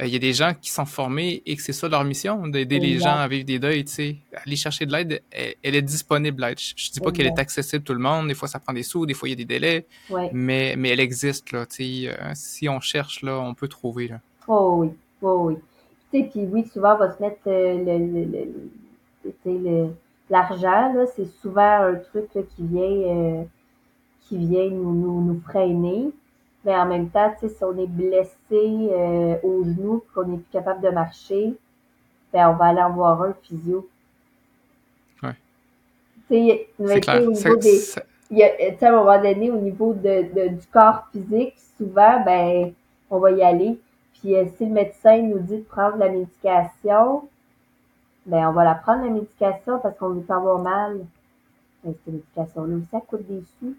[0.00, 2.46] euh, il y a des gens qui sont formés et que c'est ça leur mission,
[2.46, 4.16] d'aider les gens à vivre des deuils, tu sais.
[4.44, 6.58] Aller chercher de l'aide, elle, est disponible, l'aide.
[6.58, 8.82] Je, ne dis pas qu'elle est accessible tout le monde, des fois ça prend des
[8.82, 9.86] sous, des fois il y a des délais,
[10.32, 12.08] mais, mais elle existe, là, tu sais.
[12.10, 14.20] Euh, si on cherche, là, on peut trouver, là.
[14.48, 14.90] Oh oui,
[15.22, 15.56] oh oui.
[16.12, 18.24] Tu sais, puis oui, souvent on va se mettre euh, le, le,
[19.44, 19.90] le, le
[20.30, 23.44] l'argent, là, c'est souvent un truc qui vient euh,
[24.28, 26.10] qui vient nous, nous, nous, freiner.
[26.64, 30.82] Mais en même temps, si on est blessé euh, au genou qu'on n'est plus capable
[30.82, 31.54] de marcher,
[32.32, 33.88] ben on va aller en voir un physio.
[35.22, 35.36] Ouais.
[36.28, 37.22] sais, c'est clair.
[37.22, 37.80] au niveau des,
[38.30, 42.22] il y a, à un moment donné, au niveau de, de, du corps physique, souvent,
[42.24, 42.72] ben,
[43.10, 43.78] on va y aller.
[44.14, 47.28] Puis euh, si le médecin nous dit de prendre la médication,
[48.26, 51.00] ben on va la prendre la médication parce qu'on veut pas avoir mal.
[51.84, 53.74] Mais cette médication-là ça coûte des sous.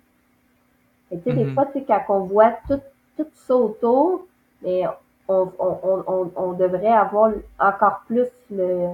[1.11, 1.53] Et tu sais, des Mhm.
[1.53, 2.81] fois, tu sais, quand on voit tout,
[3.17, 4.27] tout ça autour,
[4.61, 4.83] mais
[5.27, 8.89] on, on, on, on, on devrait avoir encore plus le,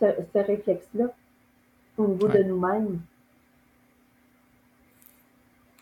[0.00, 1.04] ce, ce réflexe-là
[1.98, 2.38] au niveau Ouais.
[2.38, 3.00] de nous-mêmes.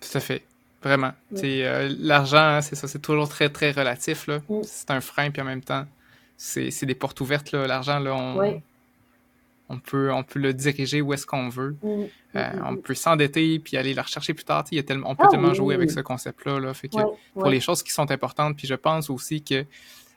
[0.00, 0.42] Tout à fait.
[0.82, 1.10] Vraiment.
[1.42, 4.26] Euh, l'argent, hein, c'est ça, c'est toujours très, très relatif.
[4.28, 4.38] Là.
[4.48, 4.60] Mm.
[4.62, 5.84] C'est un frein, puis en même temps,
[6.36, 7.50] c'est, c'est des portes ouvertes.
[7.52, 7.66] Là.
[7.66, 8.62] L'argent, là, on, Oui.
[9.68, 11.76] On, peut, on peut le diriger où est-ce qu'on veut.
[11.82, 12.06] Mm, mm,
[12.36, 14.64] Euh, mm, on peut s'endetter puis aller la rechercher plus tard.
[14.70, 15.54] Il y a tellement, on peut Ah tellement oui.
[15.54, 16.58] jouer avec ce concept-là.
[16.60, 16.74] Là.
[16.74, 17.04] Fait que Ouais,
[17.34, 17.50] pour ouais.
[17.50, 19.64] les choses qui sont importantes, puis je pense aussi que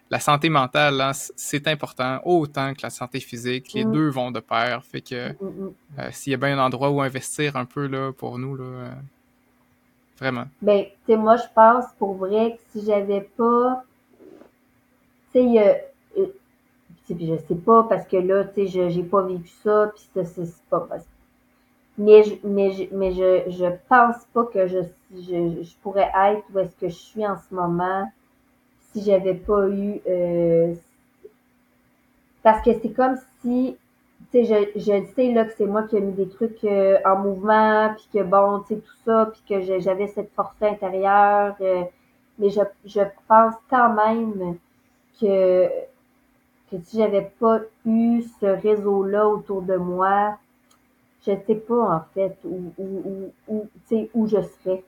[0.10, 3.72] la santé mentale, c- c'est important autant que la santé physique.
[3.74, 3.92] Les Mm.
[3.94, 4.84] deux vont de pair.
[4.84, 8.12] Fait que Mm, euh, s'il y a bien un endroit où investir un peu là,
[8.12, 8.90] pour nous, là, euh,
[10.20, 10.46] vraiment.
[10.62, 13.84] Ben, tu sais, moi, je pense pour vrai que si j'avais pas,
[15.34, 15.78] tu sais, il y a-
[16.18, 16.32] euh, tu sais,
[17.16, 20.04] puis je sais pas parce que là, tu sais, je j'ai pas vécu ça, puis
[20.14, 21.08] ça, c'est pas parce-
[21.98, 24.80] Mais je, mais je, mais je, je pense pas que je,
[25.14, 28.12] je, je pourrais être où est-ce que je suis en ce moment
[28.94, 30.74] si j'avais pas eu, euh,
[32.44, 33.78] parce que c'est comme si,
[34.32, 36.98] tu sais, je, je sais là que c'est moi qui ai mis des trucs euh,
[37.06, 41.56] en mouvement, puis que bon, tu sais, tout ça, puis que j'avais cette force intérieure,
[41.62, 41.84] euh,
[42.40, 44.58] mais je, je pense quand même
[45.20, 45.70] que,
[46.72, 50.38] que si j'avais pas eu ce réseau-là autour de moi,
[51.26, 54.84] je sais pas en fait où, où, où, où, où je serais.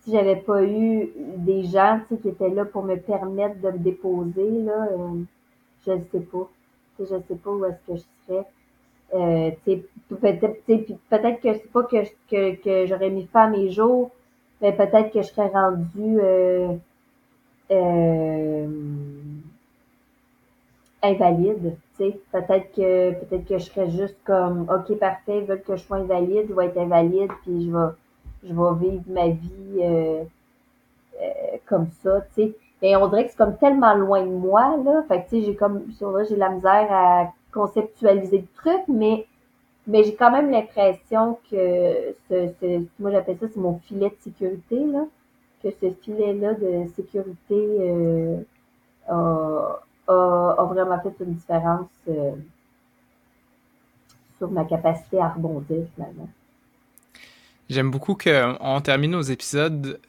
[0.00, 4.50] Si j'avais pas eu des gens qui étaient là pour me permettre de me déposer,
[4.62, 5.22] là, euh,
[5.86, 6.48] je sais pas.
[6.96, 8.46] Tu sais, je sais pas où est-ce que je serais.
[9.14, 9.50] Euh,
[10.08, 14.10] peut-être, peut-être que c'est pas que, que, que j'aurais mis fin à mes jours,
[14.60, 16.74] mais peut-être que je serais rendue euh,
[17.70, 18.66] euh,
[21.02, 21.76] invalide.
[21.98, 25.98] Peut-être que peut-être que je serais juste comme OK, parfait, ils veulent que je sois
[25.98, 27.92] invalide, je vais être invalide, puis je vais
[28.44, 30.24] je vais vivre ma vie euh,
[31.20, 32.56] euh, comme ça, tu sais.
[32.80, 35.04] Mais on dirait que c'est comme tellement loin de moi, là.
[35.06, 35.84] Fait que, j'ai comme,
[36.28, 39.26] j'ai la misère à conceptualiser le truc, mais,
[39.86, 44.16] mais j'ai quand même l'impression que ce, ce, moi j'appelle ça, c'est mon filet de
[44.20, 45.06] sécurité, là.
[45.62, 48.40] Que ce filet-là de sécurité euh,
[49.08, 49.80] a,
[50.12, 52.32] a, a vraiment fait une différence euh,
[54.38, 56.28] sur ma capacité à rebondir, finalement.
[57.70, 60.00] J'aime beaucoup qu'on termine nos épisodes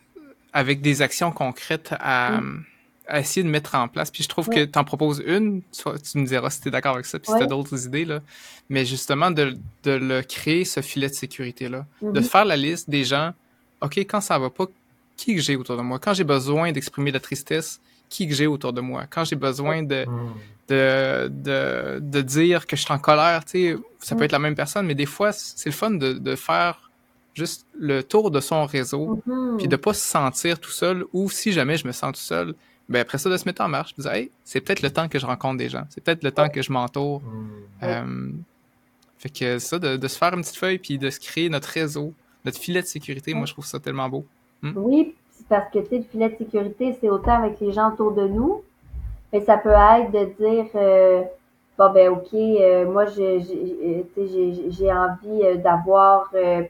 [0.51, 2.64] avec des actions concrètes à, Mm.
[3.08, 4.12] à essayer de mettre en place.
[4.12, 6.93] Puis je trouve que tu en proposes une, tu me diras si tu es d'accord
[6.93, 8.20] avec ça, puis si tu as d'autres idées, là.
[8.70, 11.86] mais justement de, de le créer, ce filet de sécurité-là.
[12.01, 12.24] De Mhm.
[12.26, 13.32] faire la liste des gens,
[13.82, 14.66] OK, quand ça va pas,
[15.18, 15.99] qui que j'ai autour de moi?
[15.99, 17.80] Quand j'ai besoin d'exprimer de la tristesse,
[18.14, 19.01] qui que j'ai autour de moi?
[19.14, 20.05] Quand j'ai besoin de,
[20.70, 24.26] de, de, de dire que je suis en colère, tu sais, ça peut Mm.
[24.26, 26.76] être la même personne, mais des fois, c'est le fun de, de faire
[27.34, 29.57] juste le tour de son réseau, Mhm.
[29.57, 32.53] puis de pas se sentir tout seul, ou si jamais je me sens tout seul,
[32.89, 35.07] ben après ça, de se mettre en marche, de dire, hey, c'est peut-être le temps
[35.07, 37.22] que je rencontre des gens, c'est peut-être le temps que je m'entoure.
[37.82, 38.30] Euh,
[39.18, 41.70] fait que ça, de, de se faire une petite feuille, puis de se créer notre
[41.70, 42.14] réseau,
[42.45, 44.26] notre filet de sécurité, moi, je trouve ça tellement beau.
[44.61, 45.14] Oui,
[45.50, 48.28] parce que tu sais, le filet de sécurité, c'est autant avec les gens autour de
[48.28, 48.64] nous,
[49.34, 51.24] mais ça peut être de dire euh,
[51.78, 56.64] bon ben ok, euh, moi j'ai j'ai- j'ai j'ai envie euh, d'avoir euh,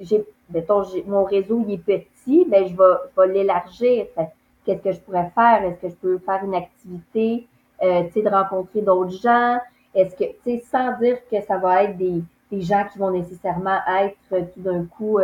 [0.00, 0.24] j'ai
[1.06, 4.06] mon réseau il est petit, ben je vais je vais l'élargir.
[4.64, 5.62] Qu'est-ce que je pourrais faire?
[5.64, 7.46] Est-ce que je peux faire une activité
[7.82, 9.58] euh, tu sais de rencontrer d'autres gens?
[9.94, 13.10] Est-ce que tu sais sans dire que ça va être des des gens qui vont
[13.10, 15.18] nécessairement être euh, tout d'un coup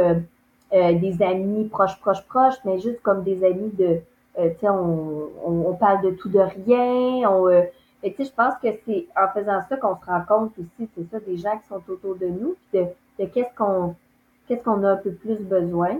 [0.72, 4.00] euh, des amis proches, proches, proches, mais juste comme des amis de,
[4.38, 7.28] euh, tu sais, on, on, on parle de tout, de rien.
[7.30, 7.62] On, euh,
[8.02, 11.10] tu sais, je pense que c'est en faisant ça qu'on se rend compte aussi, c'est
[11.10, 12.86] ça, des gens qui sont autour de nous, puis de,
[13.18, 13.94] de qu'est-ce qu'on
[14.46, 15.98] qu'est-ce qu'on a un peu plus besoin.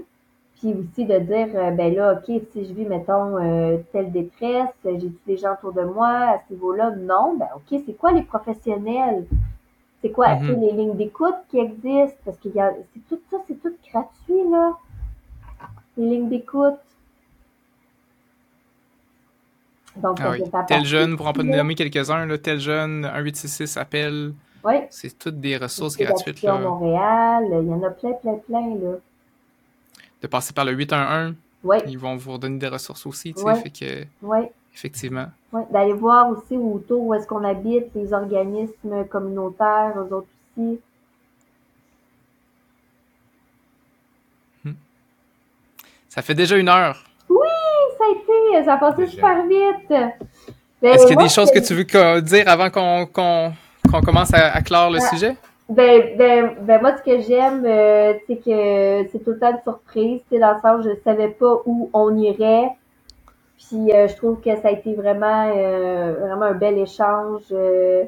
[0.58, 4.68] Puis aussi de dire, euh, ben là, OK, si je vis, mettons, euh, telle détresse,
[4.84, 6.90] j'ai-tu des gens autour de moi à ce niveau-là?
[6.96, 7.36] Non.
[7.38, 9.24] Ben OK, c'est quoi les professionnels?
[10.02, 10.60] C'est quoi, Mhm.
[10.60, 12.18] les lignes d'écoute qui existent?
[12.24, 14.72] Parce qu'il y a, c'est tout ça, c'est tout gratuit, là.
[15.96, 16.78] Les lignes d'écoute.
[19.96, 20.42] Donc, Ah oui.
[20.68, 24.32] Tel jeune, pour en nommer quelques-uns, là, tel jeune, 1866 appelle,
[24.64, 24.74] Oui.
[24.88, 26.42] c'est toutes des ressources gratuites.
[26.42, 26.58] Là.
[26.58, 28.92] Montréal, il y en a plein, plein, plein, là.
[30.22, 31.34] De passer par le 811,
[31.64, 34.38] Oui, ils vont vous redonner des ressources aussi, tu sais, fait que, oui
[34.74, 35.26] effectivement.
[35.52, 40.80] Oui, d'aller voir aussi autour où est-ce qu'on habite, les organismes communautaires, eux autres aussi.
[44.64, 44.72] Hmm.
[46.08, 47.04] Ça fait déjà une heure.
[47.28, 47.48] Oui,
[47.98, 49.88] ça a été, ça a passé super vite.
[50.82, 53.06] Ben, est-ce qu'il y a des choses que tu veux dire avant qu'on
[54.00, 55.08] commence à, clore le ah.
[55.08, 55.36] sujet?
[55.68, 59.60] Ben, ben, ben, moi, ce que j'aime, euh, c'est que c'est tout le temps de
[59.62, 60.20] surprise.
[60.32, 62.70] Dans le sens, je savais pas où on irait.
[63.68, 67.44] Puis euh, je trouve que ça a été vraiment, euh, vraiment un bel échange.
[67.52, 68.04] euh,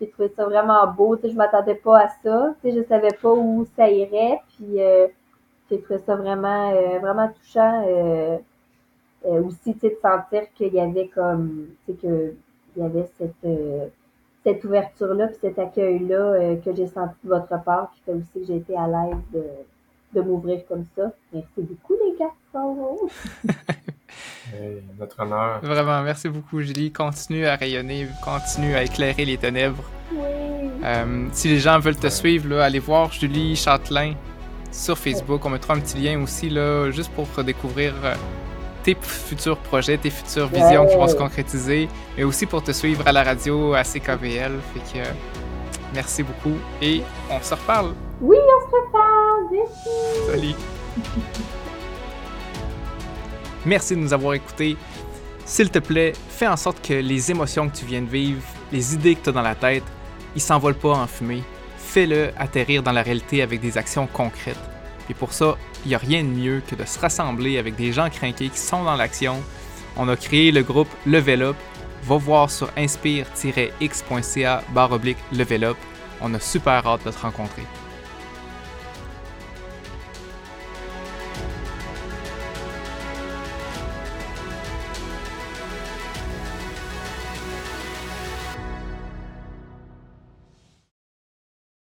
[0.00, 1.16] j'ai trouvé ça vraiment beau.
[1.16, 2.54] Tu sais, je m'attendais pas à ça.
[2.62, 4.40] Tu sais, je savais pas où ça irait.
[4.56, 5.08] Puis euh,
[5.70, 7.84] j'ai trouvé ça vraiment, euh, vraiment touchant.
[7.88, 8.38] euh,
[9.42, 12.34] aussi, tu sais, de sentir qu'il y avait comme, tu sais, que
[12.76, 13.90] il y avait cette,
[14.44, 18.44] cette ouverture-là, puis cet accueil-là que j'ai senti de votre part, qui fait aussi que
[18.46, 19.42] j'ai été à l'aise de,
[20.12, 21.10] de m'ouvrir comme ça.
[21.32, 22.98] Merci beaucoup, les garçons.
[24.52, 25.60] Hey, notre honneur.
[25.62, 26.92] Vraiment, merci beaucoup, Julie.
[26.92, 29.82] Continue à rayonner, continue à éclairer les ténèbres.
[30.12, 30.18] Oui.
[30.84, 34.14] Euh, si les gens veulent te suivre, là, allez voir Julie Châtelain
[34.70, 35.44] sur Facebook.
[35.44, 38.14] On mettra un petit lien aussi, là, juste pour découvrir euh,
[38.82, 43.06] tes futurs projets, tes futures visions qui vont se concrétiser, mais aussi pour te suivre
[43.06, 44.52] à la radio, à CKVL.
[44.74, 45.12] Fait que euh,
[45.92, 47.94] merci beaucoup et on se reparle.
[48.20, 49.46] Oui, on se reparle.
[49.50, 50.30] Merci.
[50.30, 50.54] Salut!
[53.66, 54.76] Merci de nous avoir écoutés.
[55.44, 58.40] S'il te plaît, fais en sorte que les émotions que tu viens de vivre,
[58.70, 59.82] les idées que tu as dans la tête,
[60.36, 61.42] ils s'envolent pas en fumée.
[61.76, 64.56] Fais-le atterrir dans la réalité avec des actions concrètes.
[65.10, 67.92] Et pour ça, il n'y a rien de mieux que de se rassembler avec des
[67.92, 69.42] gens craqués qui sont dans l'action.
[69.96, 71.56] On a créé le groupe Level Up.
[72.04, 75.76] Va voir sur inspire-x.ca barre oblique Level Up.
[76.20, 77.64] On a super hâte de te rencontrer.